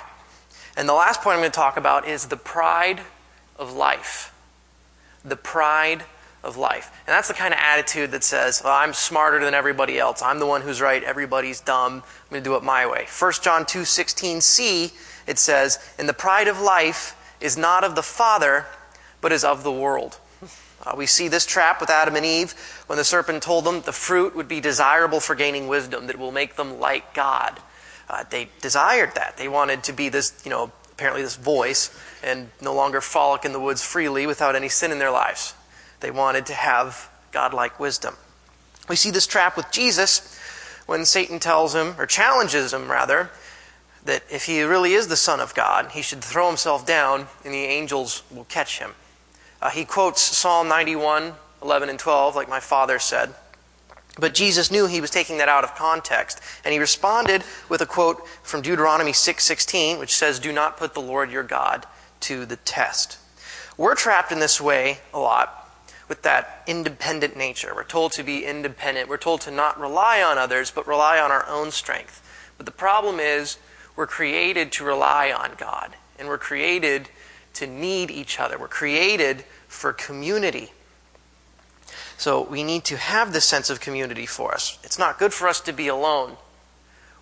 And 0.76 0.88
the 0.88 0.94
last 0.94 1.22
point 1.22 1.34
I'm 1.34 1.40
going 1.40 1.50
to 1.50 1.56
talk 1.56 1.76
about 1.76 2.06
is 2.06 2.26
the 2.26 2.36
pride 2.36 3.00
of 3.58 3.74
life. 3.74 4.34
The 5.24 5.36
pride 5.36 6.04
of 6.44 6.56
life. 6.56 6.90
And 7.06 7.12
that's 7.12 7.28
the 7.28 7.34
kind 7.34 7.52
of 7.52 7.60
attitude 7.60 8.12
that 8.12 8.22
says, 8.22 8.62
well, 8.62 8.72
I'm 8.72 8.92
smarter 8.92 9.44
than 9.44 9.54
everybody 9.54 9.98
else. 9.98 10.22
I'm 10.22 10.38
the 10.38 10.46
one 10.46 10.62
who's 10.62 10.80
right. 10.80 11.02
Everybody's 11.02 11.60
dumb. 11.60 11.94
I'm 11.94 12.30
going 12.30 12.42
to 12.42 12.48
do 12.48 12.56
it 12.56 12.62
my 12.62 12.86
way. 12.86 13.06
1 13.18 13.32
John 13.42 13.64
2:16c 13.64 14.92
it 15.26 15.38
says, 15.38 15.78
"And 15.98 16.08
the 16.08 16.14
pride 16.14 16.46
of 16.46 16.60
life 16.60 17.16
is 17.40 17.56
not 17.56 17.82
of 17.82 17.96
the 17.96 18.02
Father, 18.02 18.66
but 19.20 19.32
is 19.32 19.44
of 19.44 19.64
the 19.64 19.72
world." 19.72 20.18
Uh, 20.84 20.94
we 20.96 21.06
see 21.06 21.28
this 21.28 21.46
trap 21.46 21.80
with 21.80 21.90
Adam 21.90 22.16
and 22.16 22.24
Eve 22.24 22.52
when 22.86 22.96
the 22.96 23.04
serpent 23.04 23.42
told 23.42 23.64
them 23.64 23.80
the 23.80 23.92
fruit 23.92 24.36
would 24.36 24.48
be 24.48 24.60
desirable 24.60 25.20
for 25.20 25.34
gaining 25.34 25.68
wisdom, 25.68 26.06
that 26.06 26.14
it 26.14 26.18
will 26.18 26.32
make 26.32 26.56
them 26.56 26.78
like 26.78 27.14
God. 27.14 27.58
Uh, 28.08 28.24
they 28.28 28.48
desired 28.60 29.14
that. 29.14 29.36
They 29.36 29.48
wanted 29.48 29.82
to 29.84 29.92
be 29.92 30.08
this, 30.08 30.40
you 30.44 30.50
know, 30.50 30.70
apparently 30.92 31.22
this 31.22 31.36
voice 31.36 31.96
and 32.22 32.50
no 32.60 32.74
longer 32.74 33.00
frolic 33.00 33.44
in 33.44 33.52
the 33.52 33.60
woods 33.60 33.82
freely 33.82 34.26
without 34.26 34.54
any 34.54 34.68
sin 34.68 34.92
in 34.92 34.98
their 34.98 35.10
lives. 35.10 35.54
They 36.00 36.10
wanted 36.10 36.46
to 36.46 36.54
have 36.54 37.10
godlike 37.32 37.80
wisdom. 37.80 38.16
We 38.88 38.96
see 38.96 39.10
this 39.10 39.26
trap 39.26 39.56
with 39.56 39.70
Jesus 39.72 40.38
when 40.86 41.04
Satan 41.04 41.40
tells 41.40 41.74
him, 41.74 41.96
or 41.98 42.06
challenges 42.06 42.72
him 42.72 42.88
rather, 42.90 43.30
that 44.04 44.22
if 44.30 44.44
he 44.44 44.62
really 44.62 44.92
is 44.92 45.08
the 45.08 45.16
Son 45.16 45.40
of 45.40 45.54
God, 45.54 45.90
he 45.90 46.00
should 46.00 46.22
throw 46.22 46.46
himself 46.46 46.86
down 46.86 47.26
and 47.44 47.52
the 47.52 47.64
angels 47.64 48.22
will 48.30 48.44
catch 48.44 48.78
him. 48.78 48.92
Uh, 49.66 49.70
he 49.70 49.84
quotes 49.84 50.22
Psalm 50.22 50.68
91, 50.68 51.34
11 51.60 51.88
and 51.88 51.98
12, 51.98 52.36
like 52.36 52.48
my 52.48 52.60
father 52.60 53.00
said. 53.00 53.34
But 54.16 54.32
Jesus 54.32 54.70
knew 54.70 54.86
he 54.86 55.00
was 55.00 55.10
taking 55.10 55.38
that 55.38 55.48
out 55.48 55.64
of 55.64 55.74
context, 55.74 56.40
and 56.64 56.72
he 56.72 56.78
responded 56.78 57.42
with 57.68 57.80
a 57.80 57.86
quote 57.86 58.28
from 58.44 58.62
Deuteronomy 58.62 59.12
6:16, 59.12 59.98
which 59.98 60.14
says, 60.14 60.38
"Do 60.38 60.52
not 60.52 60.76
put 60.76 60.94
the 60.94 61.00
Lord 61.00 61.32
your 61.32 61.42
God 61.42 61.84
to 62.20 62.46
the 62.46 62.58
test." 62.58 63.18
We're 63.76 63.96
trapped 63.96 64.30
in 64.30 64.38
this 64.38 64.60
way 64.60 65.00
a 65.12 65.18
lot 65.18 65.68
with 66.06 66.22
that 66.22 66.62
independent 66.68 67.34
nature. 67.34 67.72
We're 67.74 67.82
told 67.82 68.12
to 68.12 68.22
be 68.22 68.44
independent. 68.44 69.08
We're 69.08 69.16
told 69.16 69.40
to 69.42 69.50
not 69.50 69.80
rely 69.80 70.22
on 70.22 70.38
others, 70.38 70.70
but 70.70 70.86
rely 70.86 71.18
on 71.18 71.32
our 71.32 71.44
own 71.48 71.72
strength. 71.72 72.22
But 72.56 72.66
the 72.66 72.72
problem 72.72 73.18
is, 73.18 73.56
we're 73.96 74.06
created 74.06 74.70
to 74.72 74.84
rely 74.84 75.32
on 75.32 75.56
God, 75.58 75.96
and 76.20 76.28
we're 76.28 76.38
created 76.38 77.08
to 77.56 77.66
need 77.66 78.10
each 78.10 78.40
other. 78.40 78.58
We're 78.58 78.68
created 78.68 79.44
for 79.68 79.92
community. 79.92 80.72
So 82.18 82.42
we 82.42 82.64
need 82.64 82.84
to 82.84 82.96
have 82.96 83.32
this 83.32 83.44
sense 83.44 83.68
of 83.68 83.80
community 83.80 84.26
for 84.26 84.54
us. 84.54 84.78
It's 84.82 84.98
not 84.98 85.18
good 85.18 85.32
for 85.34 85.48
us 85.48 85.60
to 85.62 85.72
be 85.72 85.88
alone. 85.88 86.36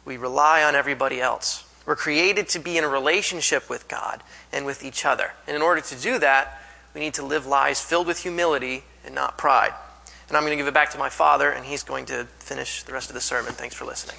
We 0.05 0.16
rely 0.16 0.62
on 0.62 0.75
everybody 0.75 1.20
else. 1.20 1.64
We're 1.87 1.97
created 1.97 2.49
to 2.51 2.59
be 2.59 2.79
in 2.79 2.85
a 2.85 2.88
relationship 2.88 3.68
with 3.68 3.88
God 3.88 4.23
and 4.53 4.64
with 4.64 4.85
each 4.85 5.05
other. 5.05 5.33
And 5.47 5.57
in 5.57 5.62
order 5.62 5.81
to 5.81 5.97
do 5.97 6.18
that, 6.20 6.61
we 6.94 7.01
need 7.01 7.14
to 7.14 7.25
live 7.25 7.47
lives 7.47 7.81
filled 7.81 8.07
with 8.07 8.23
humility 8.23 8.85
and 9.05 9.14
not 9.14 9.37
pride. 9.37 9.75
And 10.29 10.37
I'm 10.37 10.44
going 10.44 10.53
to 10.53 10.57
give 10.57 10.68
it 10.68 10.75
back 10.75 10.90
to 10.90 10.99
my 10.99 11.11
father, 11.11 11.51
and 11.51 11.66
he's 11.66 11.83
going 11.83 12.07
to 12.07 12.25
finish 12.38 12.83
the 12.85 12.92
rest 12.92 13.11
of 13.11 13.14
the 13.14 13.20
sermon. 13.20 13.53
Thanks 13.53 13.75
for 13.75 13.85
listening. 13.85 14.16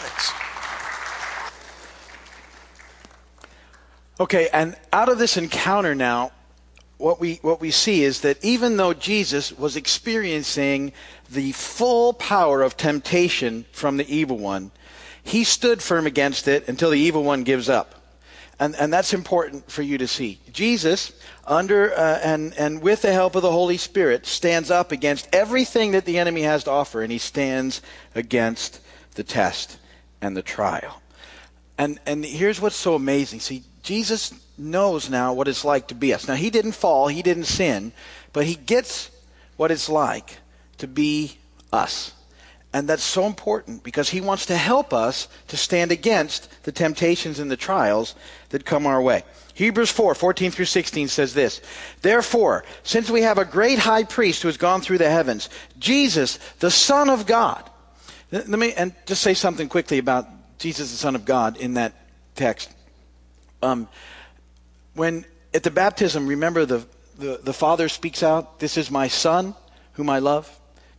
Thanks. 0.00 0.47
Okay, 4.20 4.48
and 4.52 4.76
out 4.92 5.08
of 5.08 5.18
this 5.18 5.36
encounter 5.36 5.94
now, 5.94 6.32
what 6.96 7.20
we, 7.20 7.36
what 7.36 7.60
we 7.60 7.70
see 7.70 8.02
is 8.02 8.22
that 8.22 8.44
even 8.44 8.76
though 8.76 8.92
Jesus 8.92 9.52
was 9.52 9.76
experiencing 9.76 10.92
the 11.30 11.52
full 11.52 12.12
power 12.12 12.62
of 12.62 12.76
temptation 12.76 13.64
from 13.70 13.96
the 13.96 14.12
evil 14.12 14.36
one, 14.36 14.72
he 15.22 15.44
stood 15.44 15.80
firm 15.80 16.06
against 16.06 16.48
it 16.48 16.68
until 16.68 16.90
the 16.90 16.98
evil 16.98 17.22
one 17.22 17.44
gives 17.44 17.68
up. 17.68 17.94
And, 18.58 18.74
and 18.74 18.92
that's 18.92 19.14
important 19.14 19.70
for 19.70 19.82
you 19.82 19.98
to 19.98 20.08
see. 20.08 20.40
Jesus, 20.52 21.12
under 21.46 21.92
uh, 21.92 22.18
and, 22.24 22.52
and 22.58 22.82
with 22.82 23.02
the 23.02 23.12
help 23.12 23.36
of 23.36 23.42
the 23.42 23.52
Holy 23.52 23.76
Spirit, 23.76 24.26
stands 24.26 24.68
up 24.68 24.90
against 24.90 25.28
everything 25.32 25.92
that 25.92 26.06
the 26.06 26.18
enemy 26.18 26.42
has 26.42 26.64
to 26.64 26.72
offer, 26.72 27.02
and 27.02 27.12
he 27.12 27.18
stands 27.18 27.80
against 28.16 28.80
the 29.14 29.22
test 29.22 29.78
and 30.20 30.36
the 30.36 30.42
trial. 30.42 31.00
And, 31.76 32.00
and 32.04 32.24
here's 32.24 32.60
what's 32.60 32.74
so 32.74 32.96
amazing. 32.96 33.38
See, 33.38 33.62
Jesus 33.88 34.34
knows 34.58 35.08
now 35.08 35.32
what 35.32 35.48
it's 35.48 35.64
like 35.64 35.88
to 35.88 35.94
be 35.94 36.12
us. 36.12 36.28
Now, 36.28 36.34
he 36.34 36.50
didn't 36.50 36.72
fall, 36.72 37.08
he 37.08 37.22
didn't 37.22 37.44
sin, 37.44 37.92
but 38.34 38.44
he 38.44 38.54
gets 38.54 39.10
what 39.56 39.70
it's 39.70 39.88
like 39.88 40.40
to 40.76 40.86
be 40.86 41.38
us. 41.72 42.12
And 42.70 42.86
that's 42.86 43.02
so 43.02 43.24
important 43.24 43.82
because 43.82 44.10
he 44.10 44.20
wants 44.20 44.44
to 44.44 44.58
help 44.58 44.92
us 44.92 45.26
to 45.46 45.56
stand 45.56 45.90
against 45.90 46.64
the 46.64 46.70
temptations 46.70 47.38
and 47.38 47.50
the 47.50 47.56
trials 47.56 48.14
that 48.50 48.66
come 48.66 48.86
our 48.86 49.00
way. 49.00 49.22
Hebrews 49.54 49.90
4, 49.90 50.14
14 50.14 50.50
through 50.50 50.66
16 50.66 51.08
says 51.08 51.32
this 51.32 51.62
Therefore, 52.02 52.66
since 52.82 53.08
we 53.08 53.22
have 53.22 53.38
a 53.38 53.46
great 53.46 53.78
high 53.78 54.04
priest 54.04 54.42
who 54.42 54.48
has 54.48 54.58
gone 54.58 54.82
through 54.82 54.98
the 54.98 55.08
heavens, 55.08 55.48
Jesus, 55.78 56.38
the 56.58 56.70
Son 56.70 57.08
of 57.08 57.24
God. 57.24 57.70
Let 58.30 58.50
me 58.50 58.74
and 58.74 58.94
just 59.06 59.22
say 59.22 59.32
something 59.32 59.70
quickly 59.70 59.96
about 59.96 60.28
Jesus, 60.58 60.90
the 60.90 60.98
Son 60.98 61.14
of 61.14 61.24
God, 61.24 61.56
in 61.56 61.72
that 61.74 61.94
text. 62.34 62.74
Um, 63.62 63.88
when 64.94 65.24
at 65.54 65.62
the 65.62 65.70
baptism, 65.70 66.26
remember 66.26 66.64
the, 66.64 66.86
the, 67.18 67.40
the 67.42 67.52
Father 67.52 67.88
speaks 67.88 68.22
out, 68.22 68.60
This 68.60 68.76
is 68.76 68.90
my 68.90 69.08
Son, 69.08 69.54
whom 69.92 70.10
I 70.10 70.18
love 70.18 70.54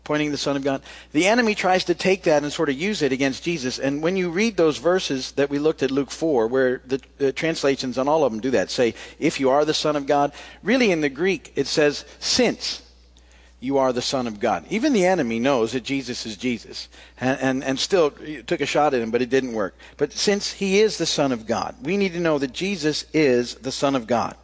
pointing 0.09 0.31
the 0.31 0.37
Son 0.37 0.55
of 0.55 0.63
God. 0.63 0.81
The 1.11 1.27
enemy 1.27 1.53
tries 1.53 1.83
to 1.83 1.93
take 1.93 2.23
that 2.23 2.41
and 2.41 2.51
sort 2.51 2.69
of 2.69 2.75
use 2.75 3.03
it 3.03 3.11
against 3.11 3.43
Jesus. 3.43 3.77
And 3.77 4.01
when 4.01 4.17
you 4.17 4.31
read 4.31 4.57
those 4.57 4.79
verses 4.79 5.33
that 5.33 5.51
we 5.51 5.59
looked 5.59 5.83
at 5.83 5.91
Luke 5.91 6.09
4, 6.09 6.47
where 6.47 6.81
the, 6.83 6.99
the, 7.19 7.31
translations 7.31 7.95
on 7.99 8.07
all 8.07 8.23
of 8.23 8.31
them 8.31 8.41
do 8.41 8.49
that, 8.49 8.71
say, 8.71 8.95
if 9.19 9.39
you 9.39 9.51
are 9.51 9.65
the 9.65 9.73
Son 9.75 9.95
of 9.95 10.07
God, 10.07 10.33
really 10.63 10.89
in 10.89 11.01
the 11.01 11.09
Greek 11.09 11.53
it 11.55 11.67
says, 11.67 12.05
since 12.17 12.81
you 13.59 13.77
are 13.77 13.91
the 13.91 14.01
Son 14.01 14.27
of 14.27 14.39
God. 14.39 14.65
Even 14.69 14.93
the 14.93 15.05
enemy 15.05 15.39
knows 15.39 15.73
that 15.73 15.83
Jesus 15.83 16.25
is 16.25 16.37
Jesus 16.37 16.87
and, 17.19 17.39
and, 17.41 17.63
and 17.63 17.79
still 17.79 18.11
took 18.47 18.61
a 18.61 18.65
shot 18.65 18.93
at 18.93 19.01
him, 19.01 19.11
but 19.11 19.21
it 19.21 19.29
didn't 19.29 19.53
work. 19.53 19.75
But 19.97 20.13
since 20.13 20.53
he 20.53 20.79
is 20.79 20.97
the 20.97 21.05
Son 21.05 21.31
of 21.31 21.45
God, 21.45 21.75
we 21.81 21.97
need 21.97 22.13
to 22.13 22.19
know 22.19 22.39
that 22.39 22.53
Jesus 22.53 23.05
is 23.13 23.55
the 23.55 23.71
Son 23.71 23.95
of 23.95 24.07
God 24.07 24.35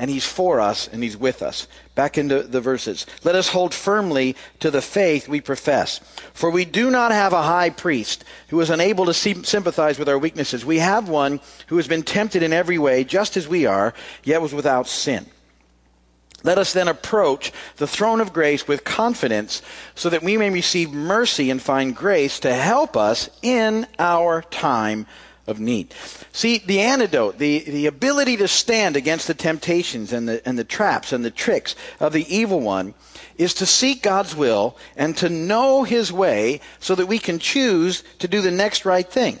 and 0.00 0.08
he's 0.10 0.24
for 0.24 0.60
us 0.60 0.88
and 0.88 1.02
he's 1.02 1.16
with 1.16 1.42
us. 1.42 1.68
Back 1.94 2.16
into 2.16 2.42
the 2.42 2.62
verses. 2.62 3.04
Let 3.22 3.34
us 3.34 3.48
hold 3.48 3.74
firmly 3.74 4.34
to 4.60 4.70
the 4.70 4.80
faith 4.80 5.28
we 5.28 5.42
profess. 5.42 6.00
For 6.32 6.50
we 6.50 6.64
do 6.64 6.90
not 6.90 7.12
have 7.12 7.34
a 7.34 7.42
high 7.42 7.68
priest 7.68 8.24
who 8.48 8.58
is 8.62 8.70
unable 8.70 9.04
to 9.04 9.14
sympathize 9.14 9.98
with 9.98 10.08
our 10.08 10.18
weaknesses. 10.18 10.64
We 10.64 10.78
have 10.78 11.10
one 11.10 11.38
who 11.66 11.76
has 11.76 11.86
been 11.86 12.02
tempted 12.02 12.42
in 12.42 12.54
every 12.54 12.78
way, 12.78 13.04
just 13.04 13.36
as 13.36 13.46
we 13.46 13.66
are, 13.66 13.92
yet 14.24 14.40
was 14.40 14.54
without 14.54 14.88
sin. 14.88 15.26
Let 16.42 16.58
us 16.58 16.72
then 16.72 16.88
approach 16.88 17.52
the 17.76 17.86
throne 17.86 18.20
of 18.20 18.32
grace 18.32 18.66
with 18.66 18.84
confidence 18.84 19.62
so 19.94 20.08
that 20.10 20.22
we 20.22 20.36
may 20.36 20.50
receive 20.50 20.92
mercy 20.92 21.50
and 21.50 21.60
find 21.60 21.94
grace 21.94 22.40
to 22.40 22.52
help 22.54 22.96
us 22.96 23.28
in 23.42 23.86
our 23.98 24.42
time 24.42 25.06
of 25.46 25.60
need. 25.60 25.92
See, 26.32 26.58
the 26.58 26.80
antidote, 26.80 27.38
the, 27.38 27.58
the 27.60 27.86
ability 27.86 28.36
to 28.38 28.48
stand 28.48 28.96
against 28.96 29.26
the 29.26 29.34
temptations 29.34 30.12
and 30.12 30.28
the, 30.28 30.46
and 30.48 30.58
the 30.58 30.64
traps 30.64 31.12
and 31.12 31.24
the 31.24 31.30
tricks 31.30 31.74
of 31.98 32.12
the 32.12 32.34
evil 32.34 32.60
one 32.60 32.94
is 33.36 33.54
to 33.54 33.66
seek 33.66 34.02
God's 34.02 34.36
will 34.36 34.76
and 34.96 35.16
to 35.18 35.28
know 35.28 35.82
his 35.82 36.12
way 36.12 36.60
so 36.78 36.94
that 36.94 37.06
we 37.06 37.18
can 37.18 37.38
choose 37.38 38.04
to 38.18 38.28
do 38.28 38.40
the 38.40 38.50
next 38.50 38.84
right 38.84 39.10
thing. 39.10 39.38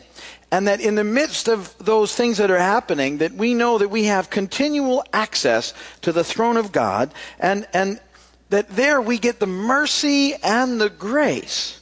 And 0.52 0.66
that 0.66 0.80
in 0.80 0.96
the 0.96 1.04
midst 1.04 1.48
of 1.48 1.76
those 1.78 2.14
things 2.14 2.38
that 2.38 2.50
are 2.50 2.58
happening, 2.58 3.18
that 3.18 3.32
we 3.32 3.54
know 3.54 3.78
that 3.78 3.88
we 3.88 4.04
have 4.04 4.30
continual 4.30 5.04
access 5.12 5.72
to 6.02 6.12
the 6.12 6.24
throne 6.24 6.56
of 6.56 6.72
God 6.72 7.12
and, 7.38 7.68
and 7.72 8.00
that 8.48 8.68
there 8.70 9.00
we 9.00 9.18
get 9.18 9.38
the 9.38 9.46
mercy 9.46 10.34
and 10.42 10.80
the 10.80 10.90
grace 10.90 11.80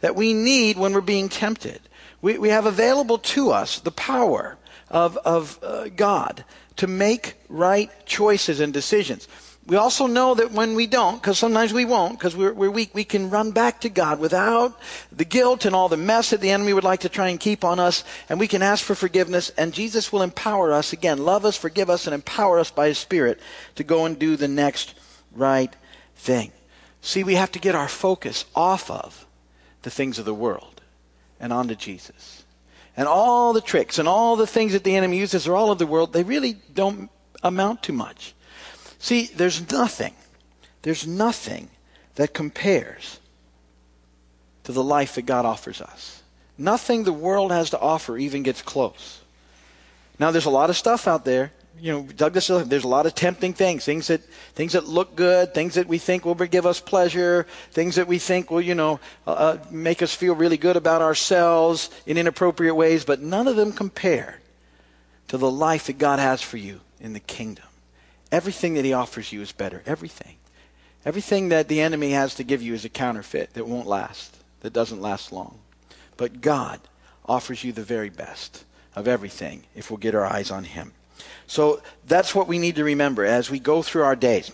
that 0.00 0.16
we 0.16 0.34
need 0.34 0.76
when 0.76 0.92
we're 0.92 1.00
being 1.00 1.28
tempted 1.28 1.80
we, 2.24 2.38
we 2.38 2.48
have 2.48 2.64
available 2.64 3.18
to 3.18 3.50
us 3.50 3.80
the 3.80 3.90
power 3.90 4.56
of, 4.88 5.18
of 5.18 5.58
uh, 5.62 5.88
God 5.94 6.42
to 6.76 6.86
make 6.86 7.34
right 7.50 7.90
choices 8.06 8.60
and 8.60 8.72
decisions. 8.72 9.28
We 9.66 9.76
also 9.76 10.06
know 10.06 10.34
that 10.34 10.52
when 10.52 10.74
we 10.74 10.86
don't, 10.86 11.20
because 11.20 11.38
sometimes 11.38 11.72
we 11.72 11.86
won't, 11.86 12.18
because 12.18 12.36
we're, 12.36 12.52
we're, 12.52 12.70
weak, 12.70 12.94
we 12.94 13.04
can 13.04 13.30
run 13.30 13.50
back 13.50 13.80
to 13.80 13.88
God 13.88 14.18
without 14.20 14.78
the 15.10 15.24
guilt 15.24 15.64
and 15.64 15.74
all 15.74 15.88
the 15.88 15.96
mess 15.96 16.30
that 16.30 16.42
the 16.42 16.50
enemy 16.50 16.74
would 16.74 16.84
like 16.84 17.00
to 17.00 17.08
try 17.08 17.28
and 17.28 17.40
keep 17.40 17.64
on 17.64 17.80
us, 17.80 18.04
and 18.28 18.38
we 18.38 18.46
can 18.46 18.60
ask 18.60 18.84
for 18.84 18.94
forgiveness, 18.94 19.50
and 19.56 19.72
Jesus 19.72 20.12
will 20.12 20.20
empower 20.20 20.70
us 20.70 20.92
again, 20.92 21.24
love 21.24 21.46
us, 21.46 21.56
forgive 21.56 21.88
us, 21.88 22.06
and 22.06 22.12
empower 22.12 22.58
us 22.58 22.70
by 22.70 22.88
His 22.88 22.98
Spirit 22.98 23.40
to 23.76 23.84
go 23.84 24.04
and 24.04 24.18
do 24.18 24.36
the 24.36 24.48
next 24.48 24.94
right 25.32 25.74
thing. 26.14 26.52
See, 27.00 27.24
we 27.24 27.36
have 27.36 27.52
to 27.52 27.58
get 27.58 27.74
our 27.74 27.88
focus 27.88 28.44
off 28.54 28.90
of 28.90 29.26
the 29.80 29.90
things 29.90 30.18
of 30.18 30.26
the 30.26 30.34
world 30.34 30.82
and 31.40 31.54
onto 31.54 31.74
Jesus. 31.74 32.44
And 32.98 33.08
all 33.08 33.54
the 33.54 33.60
tricks 33.62 33.98
and 33.98 34.06
all 34.06 34.36
the 34.36 34.46
things 34.46 34.72
that 34.72 34.84
the 34.84 34.94
enemy 34.94 35.18
uses 35.18 35.48
are 35.48 35.56
all 35.56 35.70
of 35.70 35.78
the 35.78 35.86
world, 35.86 36.12
they 36.12 36.22
really 36.22 36.56
don't 36.74 37.10
amount 37.42 37.82
to 37.84 37.92
much. 37.92 38.34
See, 39.04 39.26
there's 39.26 39.70
nothing, 39.70 40.14
there's 40.80 41.06
nothing 41.06 41.68
that 42.14 42.32
compares 42.32 43.20
to 44.62 44.72
the 44.72 44.82
life 44.82 45.16
that 45.16 45.26
God 45.26 45.44
offers 45.44 45.82
us. 45.82 46.22
Nothing 46.56 47.04
the 47.04 47.12
world 47.12 47.52
has 47.52 47.68
to 47.68 47.78
offer 47.78 48.16
even 48.16 48.42
gets 48.42 48.62
close. 48.62 49.20
Now, 50.18 50.30
there's 50.30 50.46
a 50.46 50.50
lot 50.50 50.70
of 50.70 50.76
stuff 50.78 51.06
out 51.06 51.26
there 51.26 51.52
you 51.78 51.92
know, 51.92 52.02
Douglas, 52.16 52.46
there's 52.46 52.84
a 52.84 52.88
lot 52.88 53.04
of 53.04 53.14
tempting 53.14 53.52
things, 53.52 53.84
things 53.84 54.06
that 54.06 54.22
things 54.54 54.72
that 54.72 54.86
look 54.86 55.16
good, 55.16 55.52
things 55.52 55.74
that 55.74 55.86
we 55.86 55.98
think 55.98 56.24
will 56.24 56.34
give 56.34 56.64
us 56.64 56.80
pleasure, 56.80 57.46
things 57.72 57.96
that 57.96 58.06
we 58.06 58.18
think 58.18 58.50
will, 58.50 58.62
you 58.62 58.74
know, 58.74 59.00
uh, 59.26 59.32
uh, 59.32 59.58
make 59.70 60.00
us 60.00 60.14
feel 60.14 60.34
really 60.34 60.56
good 60.56 60.76
about 60.76 61.02
ourselves 61.02 61.90
in 62.06 62.16
inappropriate 62.16 62.74
ways, 62.74 63.04
but 63.04 63.20
none 63.20 63.48
of 63.48 63.56
them 63.56 63.70
compare 63.70 64.40
to 65.28 65.36
the 65.36 65.50
life 65.50 65.88
that 65.88 65.98
God 65.98 66.20
has 66.20 66.40
for 66.40 66.56
you 66.56 66.80
in 67.00 67.12
the 67.12 67.20
kingdom. 67.20 67.66
Everything 68.34 68.74
that 68.74 68.84
He 68.84 68.92
offers 68.92 69.32
you 69.32 69.40
is 69.42 69.52
better. 69.52 69.80
Everything. 69.86 70.34
Everything 71.06 71.50
that 71.50 71.68
the 71.68 71.80
enemy 71.80 72.10
has 72.10 72.34
to 72.34 72.42
give 72.42 72.62
you 72.62 72.74
is 72.74 72.84
a 72.84 72.88
counterfeit 72.88 73.54
that 73.54 73.68
won't 73.68 73.86
last, 73.86 74.36
that 74.62 74.72
doesn't 74.72 75.00
last 75.00 75.30
long. 75.30 75.60
But 76.16 76.40
God 76.40 76.80
offers 77.26 77.62
you 77.62 77.70
the 77.70 77.84
very 77.84 78.10
best 78.10 78.64
of 78.96 79.06
everything 79.06 79.62
if 79.76 79.88
we'll 79.88 79.98
get 79.98 80.16
our 80.16 80.26
eyes 80.26 80.50
on 80.50 80.64
Him. 80.64 80.94
So 81.46 81.80
that's 82.08 82.34
what 82.34 82.48
we 82.48 82.58
need 82.58 82.74
to 82.74 82.82
remember 82.82 83.24
as 83.24 83.52
we 83.52 83.60
go 83.60 83.82
through 83.82 84.02
our 84.02 84.16
days. 84.16 84.50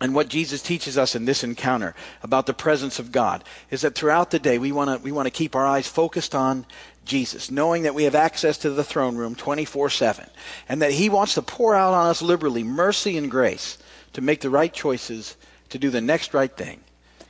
And 0.00 0.12
what 0.12 0.26
Jesus 0.26 0.60
teaches 0.60 0.98
us 0.98 1.14
in 1.14 1.24
this 1.24 1.44
encounter 1.44 1.94
about 2.20 2.46
the 2.46 2.52
presence 2.52 2.98
of 2.98 3.12
God 3.12 3.44
is 3.70 3.82
that 3.82 3.94
throughout 3.94 4.32
the 4.32 4.40
day 4.40 4.58
we 4.58 4.72
want 4.72 4.90
to 4.90 5.04
we 5.04 5.12
want 5.12 5.26
to 5.26 5.30
keep 5.30 5.54
our 5.54 5.64
eyes 5.64 5.86
focused 5.86 6.34
on 6.34 6.66
Jesus, 7.04 7.50
knowing 7.50 7.82
that 7.82 7.94
we 7.94 8.04
have 8.04 8.14
access 8.14 8.58
to 8.58 8.70
the 8.70 8.84
throne 8.84 9.16
room 9.16 9.34
24/7 9.34 10.28
and 10.68 10.82
that 10.82 10.92
he 10.92 11.08
wants 11.08 11.34
to 11.34 11.42
pour 11.42 11.74
out 11.74 11.94
on 11.94 12.08
us 12.08 12.22
liberally 12.22 12.64
mercy 12.64 13.16
and 13.16 13.30
grace 13.30 13.78
to 14.12 14.20
make 14.20 14.40
the 14.40 14.50
right 14.50 14.72
choices, 14.72 15.36
to 15.68 15.78
do 15.78 15.90
the 15.90 16.00
next 16.00 16.34
right 16.34 16.56
thing, 16.56 16.80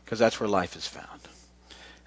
because 0.04 0.18
that's 0.18 0.38
where 0.38 0.48
life 0.48 0.76
is 0.76 0.86
found. 0.86 1.08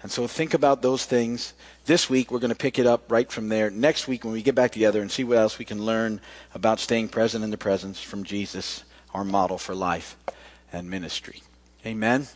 And 0.00 0.12
so 0.12 0.28
think 0.28 0.54
about 0.54 0.80
those 0.80 1.04
things. 1.04 1.54
This 1.86 2.08
week, 2.08 2.30
we're 2.30 2.38
going 2.38 2.50
to 2.50 2.56
pick 2.56 2.78
it 2.78 2.86
up 2.86 3.10
right 3.10 3.30
from 3.30 3.48
there. 3.48 3.68
Next 3.68 4.06
week, 4.06 4.22
when 4.22 4.32
we 4.32 4.42
get 4.42 4.54
back 4.54 4.70
together 4.70 5.02
and 5.02 5.10
see 5.10 5.24
what 5.24 5.38
else 5.38 5.58
we 5.58 5.64
can 5.64 5.84
learn 5.84 6.20
about 6.54 6.78
staying 6.78 7.08
present 7.08 7.42
in 7.42 7.50
the 7.50 7.58
presence 7.58 8.00
from 8.00 8.22
Jesus, 8.22 8.84
our 9.12 9.24
model 9.24 9.58
for 9.58 9.74
life 9.74 10.16
and 10.72 10.88
ministry. 10.88 11.42
Amen. 11.84 12.28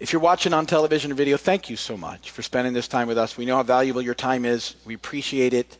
If 0.00 0.12
you're 0.12 0.22
watching 0.22 0.52
on 0.52 0.64
television 0.64 1.10
or 1.10 1.16
video, 1.16 1.36
thank 1.36 1.68
you 1.68 1.76
so 1.76 1.96
much 1.96 2.30
for 2.30 2.42
spending 2.42 2.72
this 2.72 2.86
time 2.86 3.08
with 3.08 3.18
us. 3.18 3.36
We 3.36 3.46
know 3.46 3.56
how 3.56 3.64
valuable 3.64 4.00
your 4.00 4.14
time 4.14 4.44
is. 4.44 4.76
We 4.84 4.94
appreciate 4.94 5.52
it. 5.52 5.76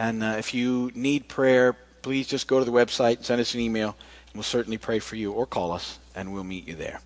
And 0.00 0.24
uh, 0.24 0.34
if 0.36 0.52
you 0.52 0.90
need 0.96 1.28
prayer, 1.28 1.76
please 2.02 2.26
just 2.26 2.48
go 2.48 2.58
to 2.58 2.64
the 2.64 2.72
website 2.72 3.22
send 3.22 3.40
us 3.40 3.54
an 3.54 3.60
email. 3.60 3.90
And 3.90 4.34
we'll 4.34 4.42
certainly 4.42 4.78
pray 4.78 4.98
for 4.98 5.14
you 5.14 5.30
or 5.30 5.46
call 5.46 5.70
us, 5.70 6.00
and 6.16 6.32
we'll 6.32 6.42
meet 6.42 6.66
you 6.66 6.74
there. 6.74 7.02